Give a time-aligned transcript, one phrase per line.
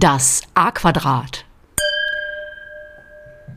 [0.00, 1.44] Das A-Quadrat.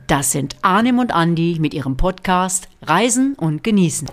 [0.07, 4.09] Das sind Arnim und Andi mit ihrem Podcast Reisen und Genießen.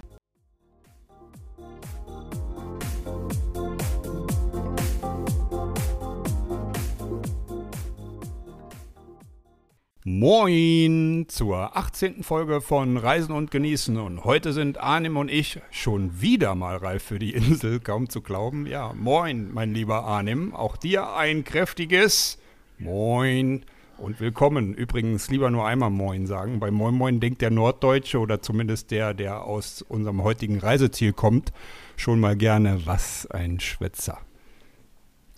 [10.02, 12.22] Moin zur 18.
[12.22, 13.98] Folge von Reisen und Genießen.
[13.98, 18.22] Und heute sind Arnim und ich schon wieder mal reif für die Insel, kaum zu
[18.22, 18.64] glauben.
[18.64, 20.54] Ja, moin, mein lieber Arnim.
[20.54, 22.38] Auch dir ein kräftiges
[22.78, 23.66] Moin
[23.98, 24.72] und willkommen.
[24.72, 26.60] Übrigens lieber nur einmal Moin sagen.
[26.60, 31.52] Bei Moin Moin denkt der Norddeutsche oder zumindest der, der aus unserem heutigen Reiseziel kommt,
[31.98, 34.16] schon mal gerne, was ein Schwätzer.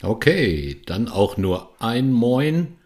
[0.05, 2.77] Okay, dann auch nur ein Moin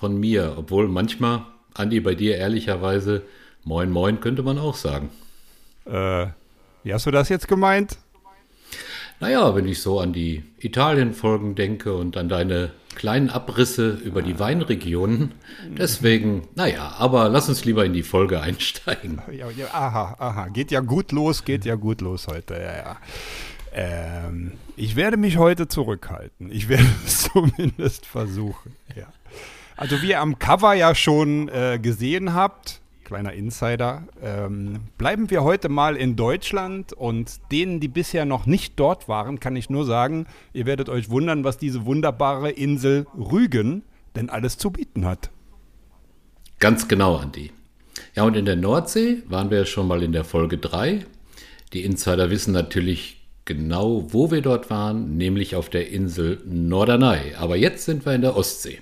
[0.00, 1.42] von mir, obwohl manchmal,
[1.74, 3.22] Andi, bei dir ehrlicherweise,
[3.64, 5.10] Moin Moin könnte man auch sagen.
[5.84, 6.28] Äh,
[6.82, 7.98] wie hast du das jetzt gemeint?
[9.20, 14.38] Naja, wenn ich so an die Italien-Folgen denke und an deine kleinen Abrisse über die
[14.38, 15.32] Weinregionen.
[15.68, 19.20] Deswegen, naja, aber lass uns lieber in die Folge einsteigen.
[19.30, 20.48] Ja, ja, aha, aha.
[20.48, 22.54] Geht ja gut los, geht ja gut los heute.
[22.54, 22.96] Ja, ja.
[23.72, 26.50] Ähm, ich werde mich heute zurückhalten.
[26.50, 28.74] Ich werde es zumindest versuchen.
[28.96, 29.06] Ja.
[29.80, 35.42] Also wie ihr am Cover ja schon äh, gesehen habt, kleiner Insider, ähm, bleiben wir
[35.42, 39.86] heute mal in Deutschland und denen, die bisher noch nicht dort waren, kann ich nur
[39.86, 43.82] sagen, ihr werdet euch wundern, was diese wunderbare Insel Rügen
[44.16, 45.30] denn alles zu bieten hat.
[46.58, 47.50] Ganz genau, Andi.
[48.14, 51.06] Ja, und in der Nordsee waren wir schon mal in der Folge 3.
[51.72, 57.34] Die Insider wissen natürlich genau, wo wir dort waren, nämlich auf der Insel Norderney.
[57.38, 58.80] Aber jetzt sind wir in der Ostsee.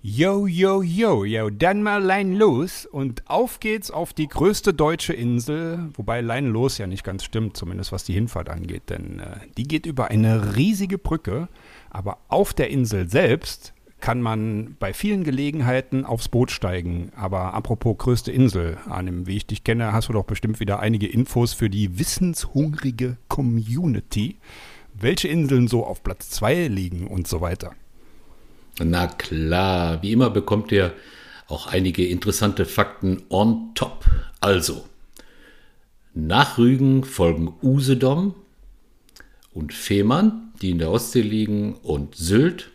[0.00, 5.12] Yo, yo, yo, yo, dann mal Lein los und auf geht's auf die größte deutsche
[5.12, 9.40] Insel, wobei Lein los ja nicht ganz stimmt, zumindest was die Hinfahrt angeht, denn äh,
[9.56, 11.48] die geht über eine riesige Brücke,
[11.90, 17.10] aber auf der Insel selbst kann man bei vielen Gelegenheiten aufs Boot steigen.
[17.16, 21.08] Aber apropos größte Insel, Arnim, wie ich dich kenne, hast du doch bestimmt wieder einige
[21.08, 24.36] Infos für die wissenshungrige Community,
[24.94, 27.74] welche Inseln so auf Platz 2 liegen und so weiter.
[28.80, 30.92] Na klar, wie immer bekommt ihr
[31.48, 34.04] auch einige interessante Fakten on top.
[34.40, 34.84] Also,
[36.14, 38.34] nach Rügen folgen Usedom
[39.52, 42.70] und Fehmarn, die in der Ostsee liegen, und Sylt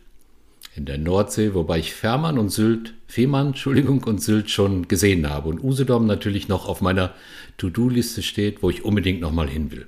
[0.76, 5.50] in der Nordsee, wobei ich Fehmarn und Sylt, Fehmarn, Entschuldigung, und Sylt schon gesehen habe
[5.50, 7.14] und Usedom natürlich noch auf meiner
[7.58, 9.88] To-Do-Liste steht, wo ich unbedingt noch mal hin will.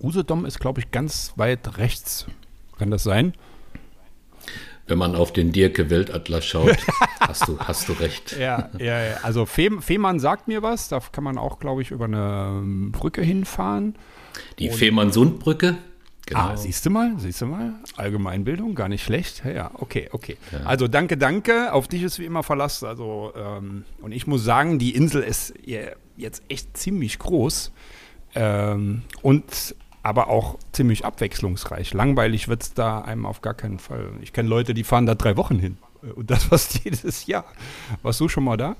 [0.00, 2.26] Usedom ist, glaube ich, ganz weit rechts.
[2.76, 3.34] Kann das sein?
[4.86, 6.76] Wenn man auf den Dirke Weltatlas schaut,
[7.20, 8.36] hast du, hast du recht.
[8.38, 9.16] Ja, ja, ja.
[9.22, 12.92] also Fehm, Fehmarn sagt mir was, da kann man auch, glaube ich, über eine ähm,
[12.92, 13.96] Brücke hinfahren.
[14.58, 15.76] Die Fehmarn-Sund-Brücke?
[16.26, 16.40] Genau.
[16.40, 19.44] Ah, siehst du mal, siehst du mal, Allgemeinbildung, gar nicht schlecht.
[19.44, 20.36] Ja, okay, okay.
[20.50, 20.64] Ja.
[20.64, 21.72] Also danke, danke.
[21.72, 22.82] Auf dich ist wie immer Verlass.
[22.82, 25.54] Also ähm, und ich muss sagen, die Insel ist
[26.16, 27.70] jetzt echt ziemlich groß
[28.34, 31.92] ähm, und aber auch ziemlich abwechslungsreich.
[31.92, 34.10] Langweilig wird es da einem auf gar keinen Fall.
[34.22, 35.78] Ich kenne Leute, die fahren da drei Wochen hin.
[36.14, 37.44] Und das fast jedes Jahr.
[38.02, 38.76] Warst du schon mal da?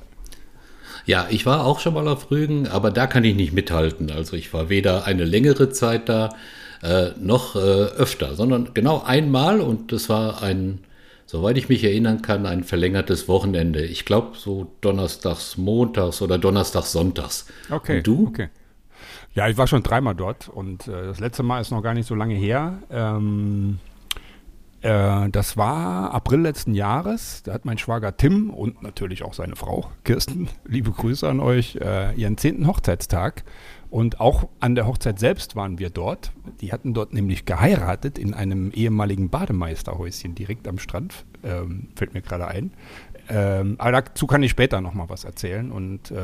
[1.04, 4.12] Ja, ich war auch schon mal auf Rügen, aber da kann ich nicht mithalten.
[4.12, 6.28] Also ich war weder eine längere Zeit da
[6.84, 10.78] äh, noch äh, öfter, sondern genau einmal und das war ein,
[11.26, 13.84] soweit ich mich erinnern kann, ein verlängertes Wochenende.
[13.84, 17.46] Ich glaube so donnerstags, montags oder donnerstags, sonntags.
[17.68, 17.96] Okay.
[17.96, 18.26] Und du?
[18.28, 18.48] Okay.
[19.36, 22.06] Ja, ich war schon dreimal dort und äh, das letzte Mal ist noch gar nicht
[22.06, 22.78] so lange her.
[22.90, 23.78] Ähm,
[24.80, 27.42] äh, das war April letzten Jahres.
[27.42, 31.76] Da hat mein Schwager Tim und natürlich auch seine Frau Kirsten, liebe Grüße an euch,
[31.76, 33.44] äh, ihren zehnten Hochzeitstag.
[33.90, 36.32] Und auch an der Hochzeit selbst waren wir dort.
[36.62, 41.26] Die hatten dort nämlich geheiratet in einem ehemaligen Bademeisterhäuschen direkt am Strand.
[41.44, 42.72] Ähm, fällt mir gerade ein.
[43.28, 45.70] Ähm, aber dazu kann ich später noch mal was erzählen.
[45.70, 46.14] Und äh,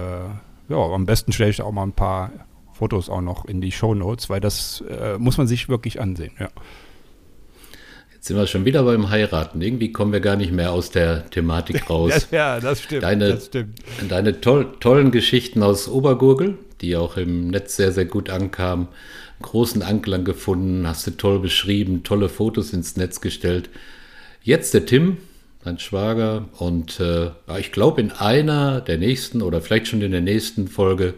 [0.71, 2.31] ja, am besten stelle ich auch mal ein paar
[2.73, 6.33] Fotos auch noch in die Show Notes, weil das äh, muss man sich wirklich ansehen,
[6.39, 6.49] ja.
[8.23, 9.61] Jetzt sind wir schon wieder beim Heiraten.
[9.61, 12.29] Irgendwie kommen wir gar nicht mehr aus der Thematik raus.
[12.31, 13.03] ja, das stimmt.
[13.03, 13.81] Deine, das stimmt.
[14.09, 18.87] deine toll, tollen Geschichten aus Obergurgel, die auch im Netz sehr, sehr gut ankamen,
[19.41, 23.71] großen Anklang gefunden, hast du toll beschrieben, tolle Fotos ins Netz gestellt.
[24.45, 25.17] Jetzt der Tim,
[25.65, 30.21] dein Schwager, und äh, ich glaube, in einer der nächsten oder vielleicht schon in der
[30.21, 31.15] nächsten Folge,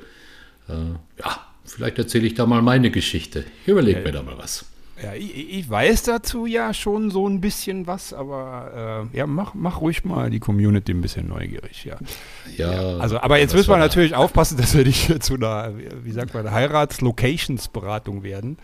[0.69, 3.45] ja, Vielleicht erzähle ich da mal meine Geschichte.
[3.63, 4.67] Ich überlege ja, mir da mal was.
[5.03, 9.55] Ja, ich, ich, weiß dazu ja schon so ein bisschen was, aber äh, ja, mach,
[9.55, 11.97] mach ruhig mal die Community ein bisschen neugierig, ja.
[12.57, 12.73] Ja.
[12.73, 16.33] ja also, aber jetzt müssen wir natürlich aufpassen, dass wir nicht zu einer, wie sagt
[16.33, 18.59] man, Heirats-Locations-Beratung werden.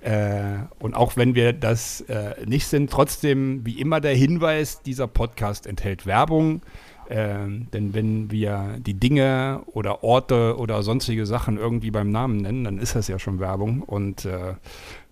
[0.00, 5.06] Äh, und auch wenn wir das äh, nicht sind, trotzdem wie immer der Hinweis, dieser
[5.06, 6.62] Podcast enthält Werbung.
[7.10, 12.62] Äh, denn wenn wir die Dinge oder Orte oder sonstige Sachen irgendwie beim Namen nennen,
[12.62, 13.82] dann ist das ja schon Werbung.
[13.82, 14.54] Und äh,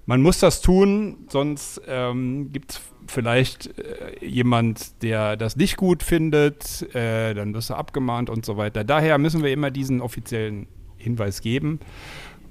[0.07, 6.05] man muss das tun, sonst ähm, gibt es vielleicht äh, jemand, der das nicht gut
[6.05, 8.85] findet, äh, dann wirst du abgemahnt und so weiter.
[8.85, 10.69] Daher müssen wir immer diesen offiziellen
[10.99, 11.81] Hinweis geben.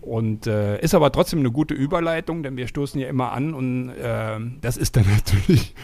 [0.08, 3.90] Und äh, ist aber trotzdem eine gute Überleitung, denn wir stoßen ja immer an und
[3.90, 5.76] äh, das ist dann natürlich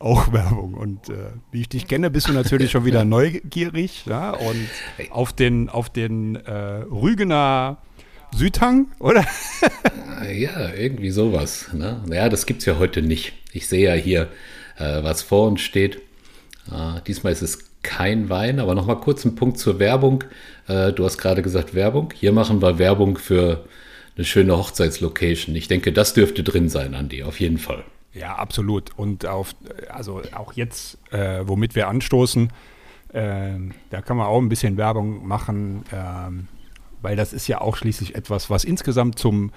[0.00, 0.74] auch Werbung.
[0.74, 4.32] Und äh, wie ich dich kenne, bist du natürlich schon wieder neugierig ja?
[4.32, 4.68] und
[5.10, 7.78] auf den, auf den äh, Rügener
[8.34, 9.24] Südhang, oder?
[10.28, 11.68] ja, irgendwie sowas.
[11.72, 12.02] Ne?
[12.10, 13.34] Ja, das gibt es ja heute nicht.
[13.52, 14.28] Ich sehe ja hier,
[14.76, 15.98] äh, was vor uns steht.
[16.70, 20.24] Äh, diesmal ist es kein Wein, aber nochmal kurz ein Punkt zur Werbung.
[20.66, 22.12] Äh, du hast gerade gesagt Werbung.
[22.14, 23.64] Hier machen wir Werbung für
[24.16, 25.54] eine schöne Hochzeitslocation.
[25.54, 27.84] Ich denke, das dürfte drin sein, Andi, auf jeden Fall.
[28.12, 28.90] Ja, absolut.
[28.98, 29.54] Und auf,
[29.88, 32.50] also auch jetzt, äh, womit wir anstoßen,
[33.12, 33.52] äh,
[33.90, 36.48] da kann man auch ein bisschen Werbung machen, ähm,
[37.00, 39.52] weil das ist ja auch schließlich etwas, was insgesamt zum,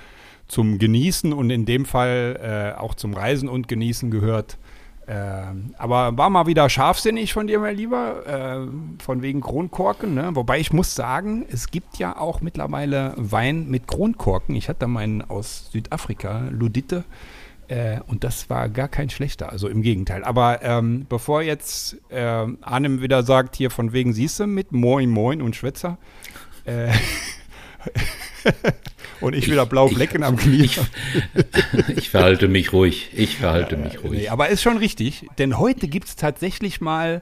[0.48, 4.58] zum Genießen und in dem Fall äh, auch zum Reisen und Genießen gehört.
[5.08, 10.14] Ähm, aber war mal wieder scharfsinnig von dir, mein Lieber, äh, von wegen Kronkorken.
[10.14, 10.30] Ne?
[10.34, 14.56] Wobei ich muss sagen, es gibt ja auch mittlerweile Wein mit Kronkorken.
[14.56, 17.04] Ich hatte meinen aus Südafrika, Ludite,
[17.72, 20.24] äh, und das war gar kein schlechter, also im Gegenteil.
[20.24, 25.10] Aber ähm, bevor jetzt äh, Arnim wieder sagt, hier von wegen siehst du mit Moin
[25.10, 25.98] Moin und Schwätzer,
[26.66, 26.92] äh,
[29.22, 30.64] und ich wieder blaue Flecken am Knie.
[30.64, 30.80] Ich,
[31.96, 33.12] ich, verhalte mich ruhig.
[33.14, 34.22] Ich verhalte ja, mich ruhig.
[34.22, 37.22] Nee, aber ist schon richtig, denn heute gibt es tatsächlich mal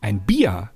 [0.00, 0.70] ein Bier.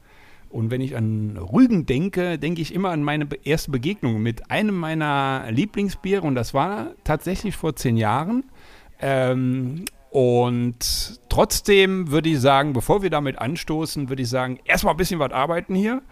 [0.49, 4.75] Und wenn ich an Rügen denke, denke ich immer an meine erste Begegnung mit einem
[4.75, 6.23] meiner Lieblingsbiere.
[6.23, 8.45] Und das war tatsächlich vor zehn Jahren.
[9.01, 14.97] Ähm, und trotzdem würde ich sagen, bevor wir damit anstoßen, würde ich sagen, erstmal ein
[14.97, 16.03] bisschen was arbeiten hier.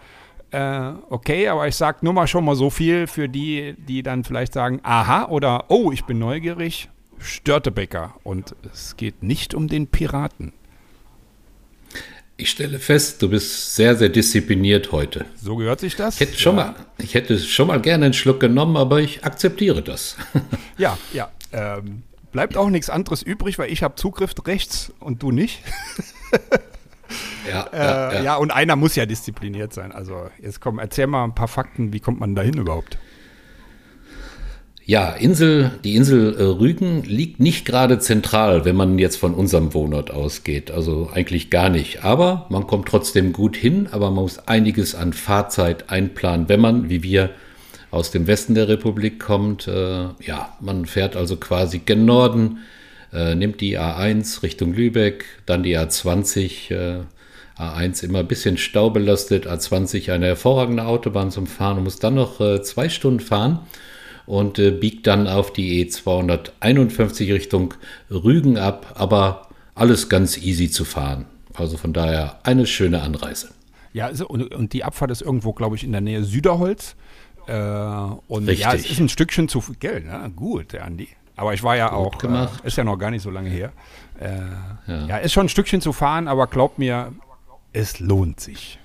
[0.51, 4.23] Äh, okay, aber ich sage nur mal schon mal so viel für die, die dann
[4.23, 8.15] vielleicht sagen, aha oder oh, ich bin neugierig, Störtebecker.
[8.23, 10.53] Und es geht nicht um den Piraten.
[12.37, 15.25] Ich stelle fest, du bist sehr, sehr diszipliniert heute.
[15.35, 16.15] So gehört sich das?
[16.15, 16.67] Ich hätte, schon, ja.
[16.67, 20.15] mal, ich hätte schon mal gerne einen Schluck genommen, aber ich akzeptiere das.
[20.77, 21.29] ja, ja.
[21.51, 25.61] Ähm, bleibt auch nichts anderes übrig, weil ich habe Zugriff rechts und du nicht.
[27.49, 28.21] Ja, äh, ja, ja.
[28.23, 29.91] ja, und einer muss ja diszipliniert sein.
[29.91, 32.97] Also jetzt komm, erzähl mal ein paar Fakten, wie kommt man dahin überhaupt?
[34.89, 39.75] Ja, Insel, die Insel äh, Rügen liegt nicht gerade zentral, wenn man jetzt von unserem
[39.75, 40.71] Wohnort ausgeht.
[40.71, 42.03] Also eigentlich gar nicht.
[42.03, 46.89] Aber man kommt trotzdem gut hin, aber man muss einiges an Fahrzeit einplanen, wenn man,
[46.89, 47.29] wie wir,
[47.91, 49.67] aus dem Westen der Republik kommt.
[49.67, 52.57] Äh, ja, man fährt also quasi gen Norden,
[53.13, 57.03] äh, nimmt die A1 Richtung Lübeck, dann die A20, äh,
[57.57, 62.39] A1 immer ein bisschen staubelastet, A20 eine hervorragende Autobahn zum Fahren und muss dann noch
[62.39, 63.59] äh, zwei Stunden fahren
[64.25, 67.73] und äh, biegt dann auf die E251 Richtung
[68.09, 71.25] Rügen ab, aber alles ganz easy zu fahren.
[71.53, 73.49] Also von daher eine schöne Anreise.
[73.91, 76.95] Ja, und, und die Abfahrt ist irgendwo, glaube ich, in der Nähe Süderholz.
[77.47, 77.53] Äh,
[78.27, 78.59] und Richtig.
[78.59, 80.05] ja, es ist ein Stückchen zu viel Geld.
[80.05, 80.31] Ne?
[80.35, 81.09] Gut, der Andi.
[81.39, 82.59] Aber ich war ja Gut auch, gemacht.
[82.63, 83.71] Äh, ist ja noch gar nicht so lange her.
[84.19, 85.05] Äh, ja.
[85.07, 85.17] ja.
[85.17, 87.13] ist schon ein Stückchen zu fahren, aber glaubt mir,
[87.71, 88.77] es lohnt sich.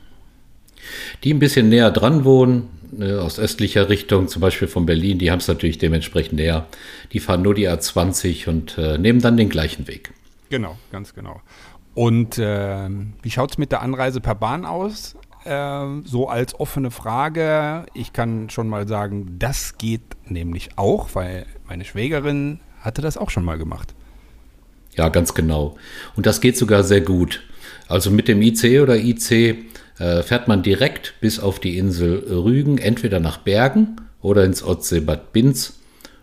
[1.24, 5.32] Die ein bisschen näher dran wohnen, ne, aus östlicher Richtung, zum Beispiel von Berlin, die
[5.32, 6.66] haben es natürlich dementsprechend näher.
[7.12, 10.12] Die fahren nur die A20 und äh, nehmen dann den gleichen Weg.
[10.48, 11.40] Genau, ganz genau.
[11.94, 12.88] Und äh,
[13.22, 15.16] wie schaut es mit der Anreise per Bahn aus?
[15.44, 17.86] Äh, so als offene Frage.
[17.94, 23.30] Ich kann schon mal sagen, das geht nämlich auch, weil meine Schwägerin hatte das auch
[23.30, 23.94] schon mal gemacht.
[24.96, 25.76] Ja, ganz genau.
[26.16, 27.42] Und das geht sogar sehr gut.
[27.88, 29.30] Also mit dem IC oder IC
[29.98, 35.32] äh, fährt man direkt bis auf die Insel Rügen, entweder nach Bergen oder ins Otseebad
[35.32, 35.78] Binz.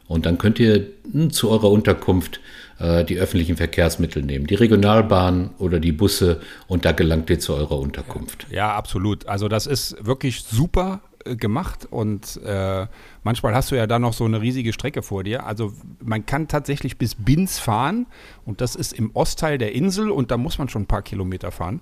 [0.08, 2.42] Und dann könnt ihr hm, zu eurer Unterkunft
[2.80, 7.54] äh, die öffentlichen Verkehrsmittel nehmen, die Regionalbahn oder die Busse und da gelangt ihr zu
[7.54, 8.48] eurer Unterkunft.
[8.50, 9.28] Ja, absolut.
[9.28, 12.88] Also das ist wirklich super äh, gemacht und äh,
[13.24, 15.46] manchmal hast du ja da noch so eine riesige Strecke vor dir.
[15.46, 15.74] Also
[16.04, 18.08] man kann tatsächlich bis Binz fahren
[18.46, 21.52] und das ist im Ostteil der Insel und da muss man schon ein paar Kilometer
[21.52, 21.82] fahren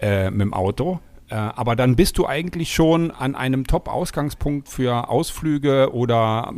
[0.00, 1.00] äh, mit dem Auto.
[1.28, 6.52] Äh, aber dann bist du eigentlich schon an einem Top-Ausgangspunkt für Ausflüge oder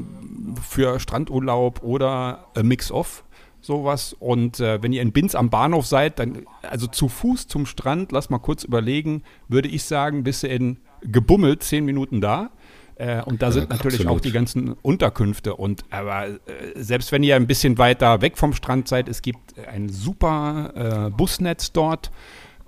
[0.67, 3.25] für Strandurlaub oder a Mix-Off
[3.61, 4.15] sowas.
[4.19, 8.13] Und äh, wenn ihr in Binz am Bahnhof seid, dann, also zu Fuß zum Strand,
[8.13, 12.51] lass mal kurz überlegen, würde ich sagen, bist du in gebummelt zehn Minuten da.
[13.03, 14.19] Äh, und da sind natürlich absolut.
[14.19, 15.57] auch die ganzen Unterkünfte.
[15.57, 16.37] Und aber äh,
[16.77, 21.11] selbst wenn ihr ein bisschen weiter weg vom Strand seid, es gibt ein super äh,
[21.11, 22.13] Busnetz dort.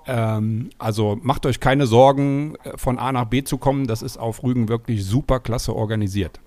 [0.06, 3.86] Ähm, also macht euch keine Sorgen, äh, von A nach B zu kommen.
[3.86, 6.40] Das ist auf Rügen wirklich super klasse organisiert.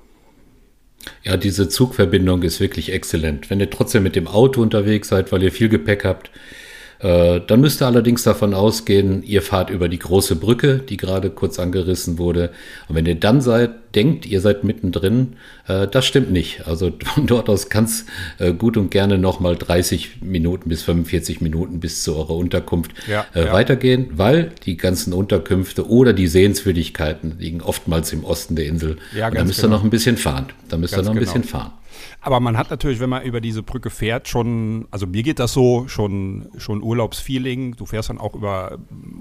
[1.23, 3.49] Ja, diese Zugverbindung ist wirklich exzellent.
[3.49, 6.66] Wenn ihr trotzdem mit dem Auto unterwegs seid, weil ihr viel Gepäck habt, äh,
[6.99, 11.59] dann müsst ihr allerdings davon ausgehen, ihr fahrt über die große Brücke, die gerade kurz
[11.59, 12.51] angerissen wurde.
[12.87, 15.33] Und wenn ihr dann seid, denkt, ihr seid mittendrin,
[15.67, 16.67] äh, das stimmt nicht.
[16.67, 18.05] Also von dort aus kann es
[18.37, 23.25] äh, gut und gerne nochmal 30 Minuten bis 45 Minuten bis zu eurer Unterkunft ja,
[23.33, 23.53] äh, ja.
[23.53, 28.97] weitergehen, weil die ganzen Unterkünfte oder die Sehenswürdigkeiten liegen oftmals im Osten der Insel.
[29.15, 29.73] Ja, da müsst genau.
[29.73, 30.47] ihr noch ein bisschen fahren.
[30.69, 31.33] Da müsst ganz ihr noch ein genau.
[31.33, 31.73] bisschen fahren.
[32.21, 35.53] Aber man hat natürlich, wenn man über diese Brücke fährt, schon, also mir geht das
[35.53, 37.75] so, schon, schon Urlaubsfeeling.
[37.75, 38.77] Du fährst dann auch über,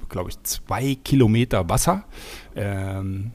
[0.09, 2.05] glaube ich, zwei Kilometer Wasser.
[2.55, 3.33] Ähm,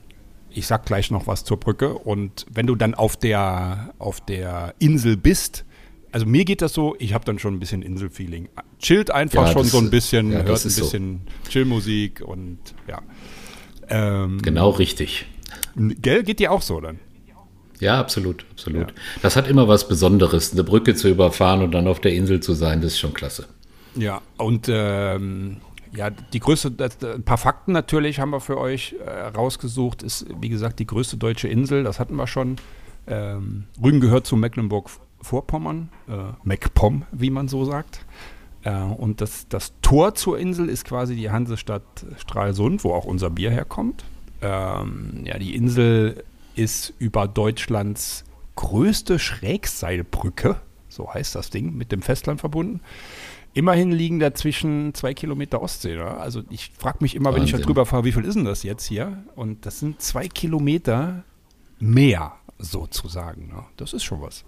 [0.50, 1.94] ich sag gleich noch was zur Brücke.
[1.94, 5.66] Und wenn du dann auf der, auf der Insel bist,
[6.12, 8.50] also mir geht das so, ich habe dann schon ein bisschen Inselfeeling.
[8.80, 11.50] Chillt einfach ja, schon so ein bisschen, ja, hört ein bisschen so.
[11.50, 13.02] Chillmusik und ja.
[13.88, 15.26] Ähm, genau richtig.
[15.76, 17.00] Gell, geht dir auch so dann?
[17.82, 18.90] Ja, absolut, absolut.
[18.90, 18.96] Ja.
[19.24, 22.54] Das hat immer was Besonderes, eine Brücke zu überfahren und dann auf der Insel zu
[22.54, 23.48] sein, das ist schon klasse.
[23.96, 25.58] Ja, und ähm,
[25.94, 26.72] ja, die größte,
[27.16, 31.18] ein paar Fakten natürlich haben wir für euch äh, rausgesucht, ist wie gesagt die größte
[31.18, 32.58] deutsche Insel, das hatten wir schon.
[33.08, 38.06] Ähm, Rügen gehört zu Mecklenburg-Vorpommern, äh, MacPom, wie man so sagt.
[38.64, 43.32] Äh, und das, das Tor zur Insel ist quasi die Hansestadt Stralsund, wo auch unser
[43.32, 44.06] Bier herkommt.
[44.44, 46.24] Ähm, ja, die Insel
[46.56, 48.24] ist über Deutschlands
[48.56, 50.58] größte Schrägseilbrücke,
[50.90, 52.82] so heißt das Ding, mit dem Festland verbunden.
[53.54, 55.96] Immerhin liegen dazwischen zwei Kilometer Ostsee.
[55.96, 56.06] Ne?
[56.06, 57.42] Also ich frage mich immer, Wahnsinn.
[57.42, 59.24] wenn ich da drüber fahre, wie viel ist denn das jetzt hier?
[59.36, 61.24] Und das sind zwei Kilometer
[61.80, 63.48] mehr sozusagen.
[63.48, 63.64] Ne?
[63.76, 64.46] Das ist schon was.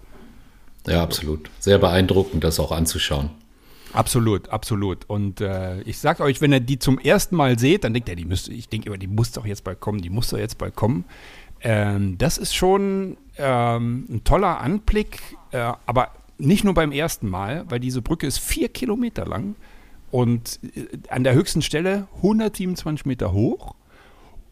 [0.86, 1.50] Ja, absolut.
[1.58, 3.30] Sehr beeindruckend, das auch anzuschauen.
[3.92, 5.08] Absolut, absolut.
[5.08, 8.16] Und äh, ich sag euch, wenn ihr die zum ersten Mal seht, dann denkt ihr,
[8.16, 10.58] die müsste, ich denke immer, die muss doch jetzt bald kommen, die muss doch jetzt
[10.58, 11.04] bald kommen.
[11.64, 17.64] Ähm, das ist schon ähm, ein toller Anblick, äh, aber nicht nur beim ersten Mal,
[17.68, 19.56] weil diese Brücke ist vier Kilometer lang
[20.10, 23.74] und äh, an der höchsten Stelle 127 Meter hoch.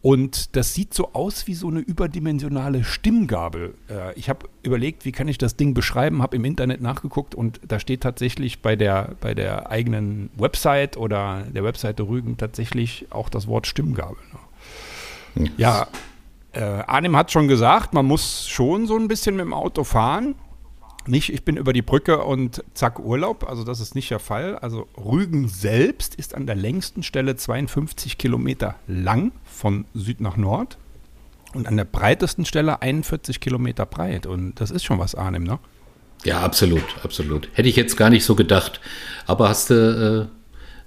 [0.01, 3.75] Und das sieht so aus wie so eine überdimensionale Stimmgabel.
[3.89, 7.61] Äh, ich habe überlegt, wie kann ich das Ding beschreiben, habe im Internet nachgeguckt und
[7.65, 13.29] da steht tatsächlich bei der, bei der eigenen Website oder der Webseite Rügen tatsächlich auch
[13.29, 14.17] das Wort Stimmgabel.
[15.35, 15.51] Ne?
[15.57, 15.87] Ja,
[16.53, 20.35] äh, Arnim hat schon gesagt, man muss schon so ein bisschen mit dem Auto fahren.
[21.05, 23.47] Nicht, ich bin über die Brücke und zack Urlaub.
[23.49, 24.57] Also das ist nicht der Fall.
[24.59, 30.77] Also Rügen selbst ist an der längsten Stelle 52 Kilometer lang von Süd nach Nord
[31.53, 34.25] und an der breitesten Stelle 41 Kilometer breit.
[34.25, 35.59] Und das ist schon was, Arnim, ne?
[36.23, 37.49] Ja, absolut, absolut.
[37.53, 38.79] Hätte ich jetzt gar nicht so gedacht.
[39.25, 40.43] Aber hast du äh,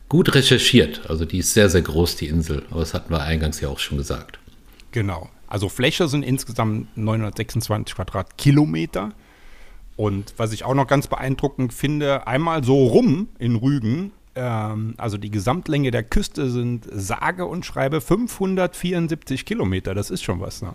[0.09, 1.11] gut recherchiert.
[1.11, 2.65] Also die ist sehr, sehr groß, die Insel.
[2.71, 4.39] Aber das hatten wir eingangs ja auch schon gesagt.
[4.93, 5.29] Genau.
[5.47, 9.13] Also Fläche sind insgesamt 926 Quadratkilometer.
[9.97, 15.17] Und was ich auch noch ganz beeindruckend finde, einmal so rum in Rügen, ähm, also
[15.17, 19.95] die Gesamtlänge der Küste sind sage und schreibe 574 Kilometer.
[19.95, 20.61] Das ist schon was.
[20.61, 20.75] Ne?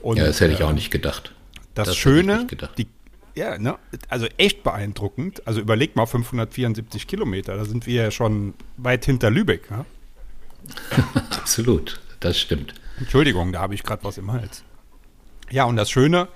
[0.00, 1.34] Und, ja, das hätte ich äh, auch nicht gedacht.
[1.74, 2.46] Das, das Schöne,
[2.78, 2.86] die,
[3.34, 3.76] ja, ne,
[4.08, 5.46] also echt beeindruckend.
[5.46, 9.68] Also überleg mal 574 Kilometer, da sind wir ja schon weit hinter Lübeck.
[9.72, 9.84] Ne?
[11.30, 12.74] Absolut, das stimmt.
[12.98, 14.64] Entschuldigung, da habe ich gerade was im Hals.
[15.50, 16.28] Ja, und das Schöne,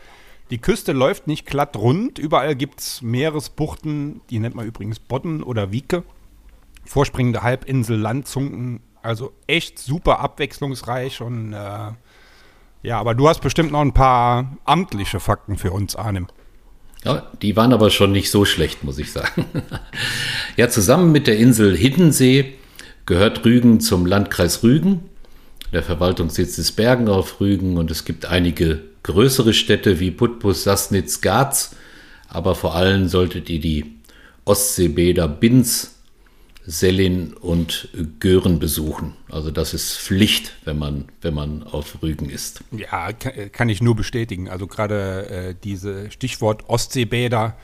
[0.50, 2.18] die Küste läuft nicht glatt rund.
[2.18, 6.04] Überall gibt es Meeresbuchten, die nennt man übrigens Bodden oder Wieke.
[6.84, 8.80] Vorspringende Halbinsel, Landzunken.
[9.02, 11.92] Also echt super abwechslungsreich und äh,
[12.82, 16.28] ja, aber du hast bestimmt noch ein paar amtliche Fakten für uns, Arnim.
[17.04, 19.44] Ja, die waren aber schon nicht so schlecht, muss ich sagen.
[20.56, 22.54] ja, zusammen mit der Insel Hiddensee
[23.06, 25.07] gehört Rügen zum Landkreis Rügen
[25.72, 31.20] der Verwaltungssitz ist Bergen auf Rügen und es gibt einige größere Städte wie Putbus, Sassnitz,
[31.20, 31.76] Garz,
[32.28, 33.94] aber vor allem solltet ihr die
[34.44, 35.94] Ostseebäder Binz,
[36.66, 37.88] Sellin und
[38.20, 39.14] Gören besuchen.
[39.30, 42.62] Also das ist Pflicht, wenn man, wenn man auf Rügen ist.
[42.72, 44.50] Ja, kann ich nur bestätigen.
[44.50, 47.56] Also gerade äh, diese Stichwort Ostseebäder,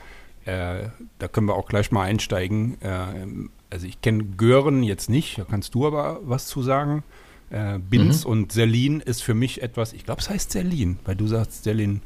[0.45, 2.81] äh, da können wir auch gleich mal einsteigen.
[2.81, 2.89] Äh,
[3.69, 7.03] also ich kenne Gören jetzt nicht, da kannst du aber was zu sagen.
[7.49, 8.31] Äh, Binz mhm.
[8.31, 12.01] und Selin ist für mich etwas, ich glaube, es heißt Selin, weil du sagst Selin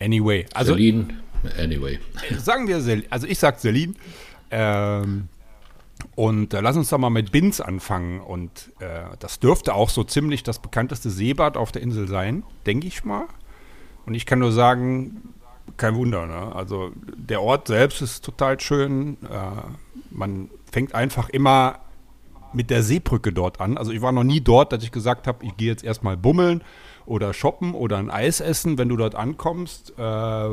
[0.00, 0.46] anyway.
[0.54, 1.12] Also, Selin
[1.58, 1.98] anyway.
[2.38, 3.96] Sagen wir Selin, also ich sage Selin.
[4.50, 5.28] Ähm,
[6.14, 8.20] Und äh, lass uns doch mal mit Binz anfangen.
[8.20, 12.86] Und äh, das dürfte auch so ziemlich das bekannteste Seebad auf der Insel sein, denke
[12.86, 13.26] ich mal.
[14.04, 15.34] Und ich kann nur sagen,
[15.76, 16.26] kein Wunder.
[16.26, 16.54] Ne?
[16.54, 19.16] Also der Ort selbst ist total schön.
[19.24, 19.62] Äh,
[20.10, 21.80] man fängt einfach immer
[22.56, 23.76] mit der Seebrücke dort an.
[23.76, 26.64] Also ich war noch nie dort, dass ich gesagt habe, ich gehe jetzt erstmal bummeln
[27.04, 29.92] oder shoppen oder ein Eis essen, wenn du dort ankommst.
[29.98, 30.48] Äh,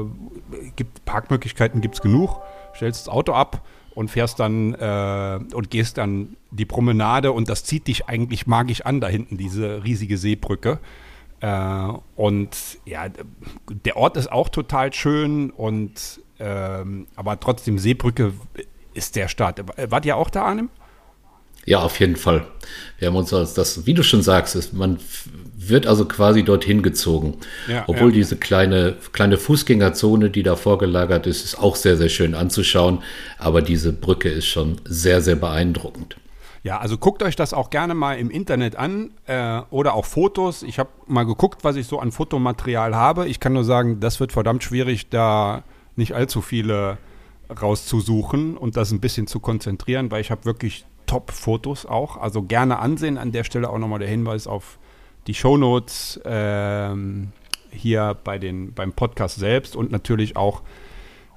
[0.76, 2.42] gibt, Parkmöglichkeiten gibt es genug.
[2.76, 7.64] Stellst das Auto ab und fährst dann äh, und gehst dann die Promenade und das
[7.64, 10.80] zieht dich eigentlich magisch an da hinten, diese riesige Seebrücke.
[11.40, 12.50] Äh, und
[12.86, 13.06] ja,
[13.70, 18.34] der Ort ist auch total schön und ähm, aber trotzdem Seebrücke
[18.94, 19.64] ist der Start.
[19.90, 20.70] Wart ihr auch da, Arnim?
[21.66, 22.46] Ja, auf jeden Fall.
[23.00, 25.00] Wir haben uns das, wie du schon sagst, ist, man
[25.56, 27.38] wird also quasi dorthin gezogen.
[27.68, 28.16] Ja, Obwohl ja.
[28.16, 33.00] diese kleine, kleine Fußgängerzone, die da vorgelagert ist, ist auch sehr, sehr schön anzuschauen.
[33.38, 36.18] Aber diese Brücke ist schon sehr, sehr beeindruckend.
[36.64, 40.64] Ja, also guckt euch das auch gerne mal im Internet an äh, oder auch Fotos.
[40.64, 43.28] Ich habe mal geguckt, was ich so an Fotomaterial habe.
[43.28, 45.64] Ich kann nur sagen, das wird verdammt schwierig, da
[45.98, 46.98] nicht allzu viele
[47.62, 52.18] rauszusuchen und das ein bisschen zu konzentrieren, weil ich habe wirklich Top-Fotos auch.
[52.18, 53.18] Also gerne ansehen.
[53.18, 54.78] An der Stelle auch nochmal der Hinweis auf
[55.28, 57.32] die Shownotes ähm,
[57.72, 60.62] hier bei den, beim Podcast selbst und natürlich auch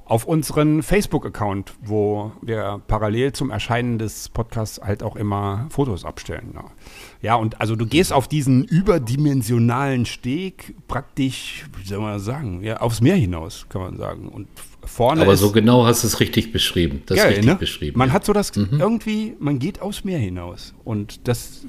[0.07, 6.53] auf unseren Facebook-Account, wo wir parallel zum Erscheinen des Podcasts halt auch immer Fotos abstellen.
[6.55, 6.65] Ja.
[7.23, 12.77] ja, und also du gehst auf diesen überdimensionalen Steg praktisch, wie soll man sagen, ja,
[12.77, 14.29] aufs Meer hinaus, kann man sagen.
[14.29, 14.47] Und
[14.87, 15.23] vorne.
[15.23, 17.03] Aber so genau hast du es richtig beschrieben.
[17.07, 17.55] Das geil, richtig ne?
[17.57, 17.99] beschrieben.
[17.99, 18.15] Man ja.
[18.15, 18.79] hat so das mhm.
[18.81, 20.75] irgendwie, man geht aufs Meer hinaus.
[20.85, 21.67] Und das,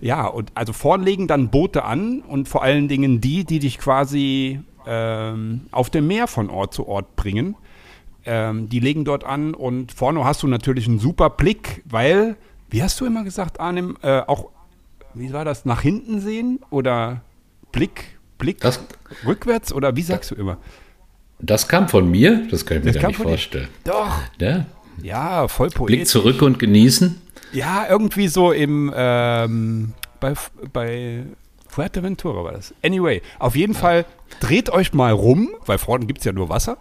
[0.00, 3.78] ja, und also vorne legen dann Boote an und vor allen Dingen die, die dich
[3.78, 7.56] quasi ähm, auf dem Meer von Ort zu Ort bringen.
[8.24, 12.36] Ähm, die legen dort an und vorne hast du natürlich einen super Blick, weil,
[12.70, 14.48] wie hast du immer gesagt, Arnim, äh, auch,
[15.14, 17.22] wie war das, nach hinten sehen oder
[17.70, 18.80] Blick, Blick das,
[19.24, 20.58] rückwärts oder wie sagst du immer?
[21.38, 23.68] Das kam von mir, das kann ich mir das gar nicht vorstellen.
[23.84, 23.92] Dir.
[23.92, 24.20] Doch.
[24.40, 24.66] Ja?
[25.02, 25.96] ja, voll poetisch.
[25.96, 27.20] Blick zurück und genießen.
[27.52, 30.34] Ja, irgendwie so im, ähm, bei,
[30.72, 31.24] bei
[31.68, 32.74] Fuerteventura war das.
[32.82, 33.78] Anyway, auf jeden ja.
[33.78, 34.06] Fall
[34.40, 36.78] dreht euch mal rum, weil vorne gibt es ja nur Wasser.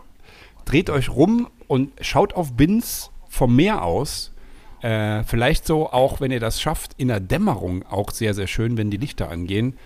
[0.63, 4.31] Dreht euch rum und schaut auf Bins vom Meer aus.
[4.81, 8.77] Äh, vielleicht so auch, wenn ihr das schafft, in der Dämmerung auch sehr, sehr schön,
[8.77, 9.77] wenn die Lichter angehen.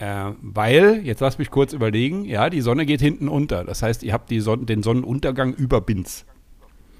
[0.00, 3.64] Äh, weil, jetzt lass mich kurz überlegen, ja, die Sonne geht hinten unter.
[3.64, 6.24] Das heißt, ihr habt Son den Sonnenuntergang über Binz.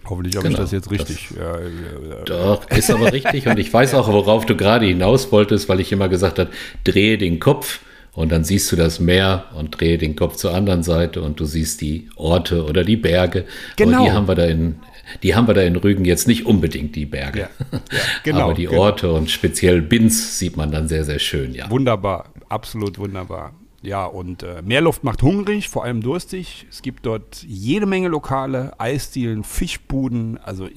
[0.05, 1.29] Hoffentlich habe genau, ich das jetzt richtig.
[1.31, 3.47] Das, ja, ja, doch, ist aber richtig.
[3.47, 6.51] Und ich weiß auch, worauf du gerade hinaus wolltest, weil ich immer gesagt habe,
[6.85, 7.81] drehe den Kopf
[8.13, 11.47] und dann siehst du das Meer und drehe den Kopf zur anderen Seite und du
[11.47, 13.47] siehst die Orte oder die Berge.
[13.77, 14.01] Genau.
[14.01, 14.77] Und die haben wir da in,
[15.23, 17.41] die haben wir da in Rügen jetzt nicht unbedingt, die Berge.
[17.41, 17.81] Ja, ja,
[18.25, 18.83] genau, Aber die genau.
[18.83, 21.71] Orte und speziell Binz sieht man dann sehr, sehr schön, ja.
[21.71, 23.53] Wunderbar, absolut wunderbar.
[23.83, 26.67] Ja, und äh, Meerluft macht hungrig, vor allem durstig.
[26.69, 30.37] Es gibt dort jede Menge Lokale, Eisdielen, Fischbuden.
[30.39, 30.69] Also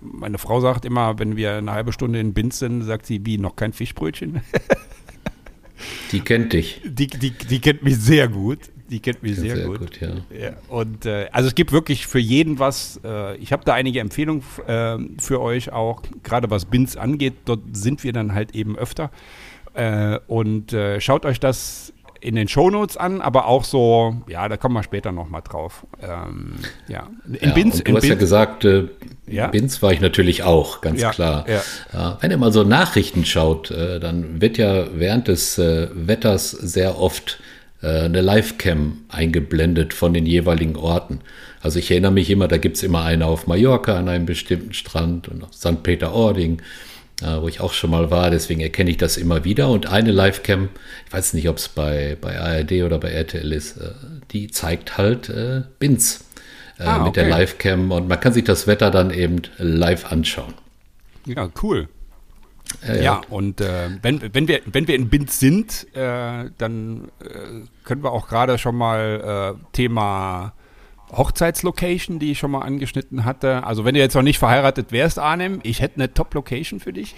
[0.00, 3.38] meine Frau sagt immer, wenn wir eine halbe Stunde in Binz sind, sagt sie, wie,
[3.38, 4.40] noch kein Fischbrötchen?
[6.12, 6.80] Die kennt dich.
[6.84, 8.58] Die, die, die kennt mich sehr gut.
[8.90, 9.78] Die kennt mich sehr, sehr gut.
[9.78, 10.08] gut ja.
[10.36, 10.56] ja.
[10.68, 13.00] Und äh, also es gibt wirklich für jeden was.
[13.04, 17.34] Äh, ich habe da einige Empfehlungen äh, für euch auch, gerade was Bins angeht.
[17.44, 19.10] Dort sind wir dann halt eben öfter.
[19.78, 24.56] Äh, und äh, schaut euch das in den Shownotes an, aber auch so, ja, da
[24.56, 25.86] kommen wir später nochmal drauf.
[26.02, 26.54] Ähm,
[26.88, 27.06] ja.
[27.26, 28.88] In ja, Binz, du in hast Binz, ja gesagt, äh,
[29.28, 29.46] ja?
[29.46, 31.46] Binz war ich natürlich auch, ganz ja, klar.
[31.92, 32.18] Ja.
[32.20, 36.98] wenn ihr mal so Nachrichten schaut, äh, dann wird ja während des äh, Wetters sehr
[36.98, 37.38] oft
[37.80, 41.20] äh, eine Livecam eingeblendet von den jeweiligen Orten.
[41.60, 44.74] Also ich erinnere mich immer, da gibt es immer eine auf Mallorca an einem bestimmten
[44.74, 45.84] Strand und auf St.
[45.84, 46.62] Peter-Ording
[47.20, 48.30] wo ich auch schon mal war.
[48.30, 49.68] Deswegen erkenne ich das immer wieder.
[49.68, 50.68] Und eine Livecam,
[51.06, 53.90] ich weiß nicht, ob es bei, bei ARD oder bei RTL ist, äh,
[54.30, 56.24] die zeigt halt äh, Bins
[56.78, 60.54] äh, ah, mit der Livecam und man kann sich das Wetter dann eben live anschauen.
[61.26, 61.88] Ja, cool.
[62.86, 63.20] Ja, ja.
[63.30, 68.12] und äh, wenn, wenn, wir, wenn wir in Binz sind, äh, dann äh, können wir
[68.12, 70.52] auch gerade schon mal äh, Thema
[71.12, 73.64] Hochzeitslocation, die ich schon mal angeschnitten hatte.
[73.64, 77.14] Also wenn du jetzt noch nicht verheiratet wärst, Arnim, ich hätte eine Top-Location für dich.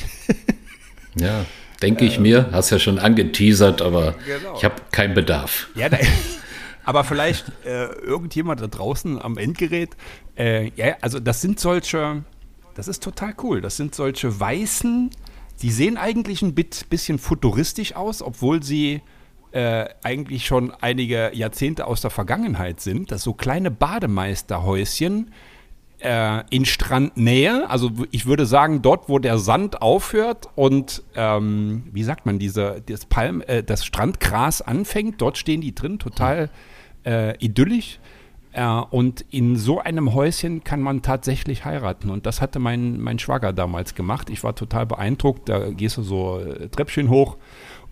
[1.17, 1.45] ja,
[1.83, 2.51] denke ich mir.
[2.53, 4.55] Hast ja schon angeteasert, aber genau.
[4.57, 5.69] ich habe keinen Bedarf.
[5.75, 5.99] Ja, da,
[6.85, 9.91] aber vielleicht äh, irgendjemand da draußen am Endgerät.
[10.37, 12.25] Äh, ja, also das sind solche,
[12.75, 13.61] das ist total cool.
[13.61, 15.11] Das sind solche weißen,
[15.63, 19.03] die sehen eigentlich ein bisschen futuristisch aus, obwohl sie
[19.53, 25.33] äh, eigentlich schon einige Jahrzehnte aus der Vergangenheit sind, dass so kleine Bademeisterhäuschen
[26.01, 27.69] äh, in Strandnähe.
[27.69, 32.83] Also ich würde sagen, dort, wo der Sand aufhört und ähm, wie sagt man, diese,
[32.87, 36.51] das Palm, äh, das Strandgras anfängt, dort stehen die drin, total
[37.05, 37.99] äh, idyllisch.
[38.53, 42.11] Äh, und in so einem Häuschen kann man tatsächlich heiraten.
[42.11, 44.31] Und das hatte mein, mein Schwager damals gemacht.
[44.31, 45.49] Ich war total beeindruckt.
[45.49, 47.37] Da gehst du so Treppchen hoch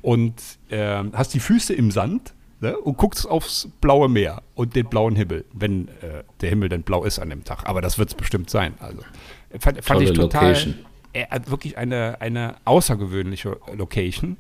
[0.03, 0.35] und
[0.71, 5.17] äh, hast die Füße im Sand ne, und guckst aufs blaue Meer und den blauen
[5.17, 7.69] Himmel, wenn äh, der Himmel denn blau ist an dem Tag.
[7.69, 8.75] Aber das wird es bestimmt sein.
[8.81, 9.01] Also
[9.59, 10.75] fand, fand ich total Location.
[11.13, 14.37] Äh, wirklich eine, eine außergewöhnliche Location.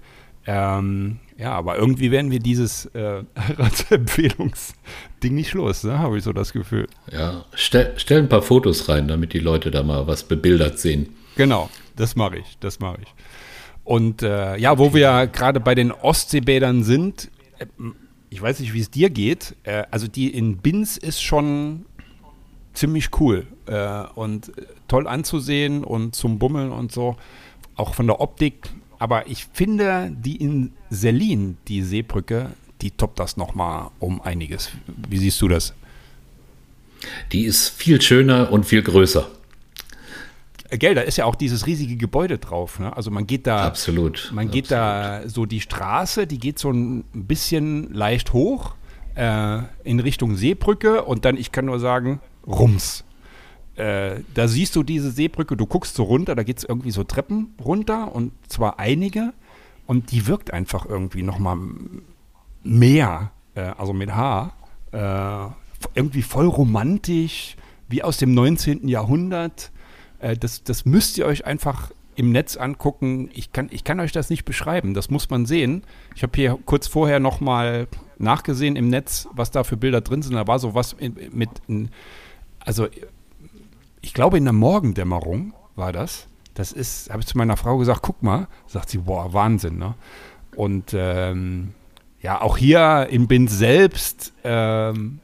[0.47, 3.23] Ähm, ja, aber irgendwie werden wir dieses äh,
[3.91, 5.99] Empfehlungsding nicht los, ne?
[5.99, 6.87] habe ich so das Gefühl.
[7.13, 11.15] Ja, stell, stell ein paar Fotos rein, damit die Leute da mal was bebildert sehen.
[11.37, 13.15] Genau, das mache ich, das mache ich.
[13.89, 17.65] Und äh, ja, wo wir gerade bei den Ostseebädern sind, äh,
[18.29, 19.57] ich weiß nicht, wie es dir geht.
[19.63, 21.87] Äh, also die in Binz ist schon
[22.75, 24.53] ziemlich cool äh, und
[24.89, 27.17] toll anzusehen und zum Bummeln und so.
[27.77, 28.69] Auch von der Optik.
[28.99, 32.51] Aber ich finde, die in Selin, die Seebrücke,
[32.83, 34.69] die toppt das nochmal um einiges.
[35.09, 35.73] Wie siehst du das?
[37.33, 39.31] Die ist viel schöner und viel größer.
[40.71, 42.79] Gell, da ist ja auch dieses riesige Gebäude drauf.
[42.79, 42.95] Ne?
[42.95, 43.65] Also man geht da.
[43.65, 44.31] Absolut.
[44.35, 45.25] Man geht absolut.
[45.25, 48.75] da so die Straße, die geht so ein bisschen leicht hoch
[49.15, 53.05] äh, in Richtung Seebrücke und dann, ich kann nur sagen, Rums.
[53.77, 57.05] Äh, da siehst du diese Seebrücke, du guckst so runter, da geht es irgendwie so
[57.05, 59.33] Treppen runter und zwar einige
[59.87, 61.57] und die wirkt einfach irgendwie nochmal
[62.63, 64.53] mehr, äh, also mit H,
[64.93, 65.47] äh,
[65.95, 67.57] irgendwie voll romantisch,
[67.89, 68.89] wie aus dem 19.
[68.89, 69.71] Jahrhundert.
[70.21, 73.31] Äh, das, das müsst ihr euch einfach im Netz angucken.
[73.33, 74.93] Ich kann, ich kann euch das nicht beschreiben.
[74.95, 75.85] Das muss man sehen.
[76.17, 77.87] Ich habe hier kurz vorher noch mal
[78.19, 80.35] nachgesehen im Netz, was da für Bilder drin sind.
[80.35, 80.97] Da war so was
[81.31, 81.49] mit,
[82.59, 82.89] also
[84.01, 86.27] ich glaube in der Morgendämmerung war das.
[86.55, 88.49] Das ist, habe ich zu meiner Frau gesagt, guck mal.
[88.67, 89.95] Sagt sie, boah, Wahnsinn, ne?
[90.57, 91.73] Und ähm,
[92.21, 95.21] ja, auch hier in Binz selbst ähm,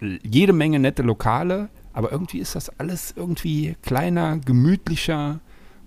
[0.00, 1.68] jede Menge nette Lokale.
[1.96, 5.40] Aber irgendwie ist das alles irgendwie kleiner, gemütlicher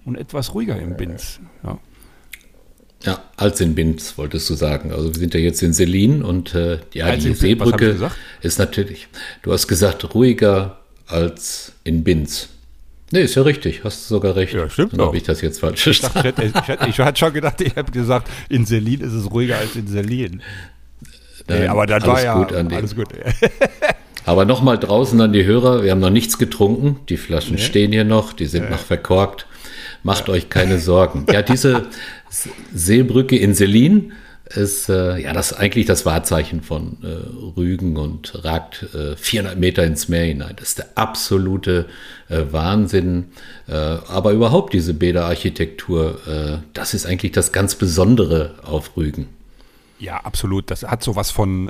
[0.06, 1.40] und etwas ruhiger im Binz.
[1.64, 1.78] Ja.
[3.04, 4.92] Ja, als in Binz, wolltest du sagen.
[4.92, 8.10] Also wir sind ja jetzt in Selin und äh, ja, als die Seebrücke
[8.42, 9.08] ist natürlich,
[9.44, 12.50] du hast gesagt, ruhiger als in Binz.
[13.12, 14.56] Nee, ist ja richtig, hast du sogar recht.
[14.56, 14.94] Ja, stimmt.
[14.94, 15.86] Dann habe ich das jetzt falsch.
[15.86, 19.60] Ich, ich, ich, ich, hatte schon gedacht, ich habe gesagt, in Selin ist es ruhiger
[19.60, 20.42] als in Selin.
[21.48, 23.10] Nee, aber das war ja gut alles gut.
[24.26, 27.62] Aber nochmal draußen an die Hörer, wir haben noch nichts getrunken, die Flaschen nee.
[27.62, 28.72] stehen hier noch, die sind nee.
[28.72, 29.46] noch verkorkt.
[30.04, 30.34] Macht ja.
[30.34, 31.26] euch keine Sorgen.
[31.32, 31.88] Ja, diese
[32.74, 34.14] Seebrücke in Selin
[34.56, 39.84] ist äh, ja das eigentlich das Wahrzeichen von äh, Rügen und ragt äh, 400 Meter
[39.84, 40.56] ins Meer hinein.
[40.56, 41.86] Das ist der absolute
[42.30, 43.26] äh, Wahnsinn.
[43.68, 49.28] Äh, aber überhaupt diese Bäderarchitektur, äh, das ist eigentlich das ganz Besondere auf Rügen.
[50.00, 50.72] Ja, absolut.
[50.72, 51.70] Das hat sowas von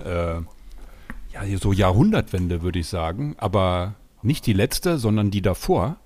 [1.34, 5.98] ja, so Jahrhundertwende, würde ich sagen, aber nicht die letzte, sondern die davor.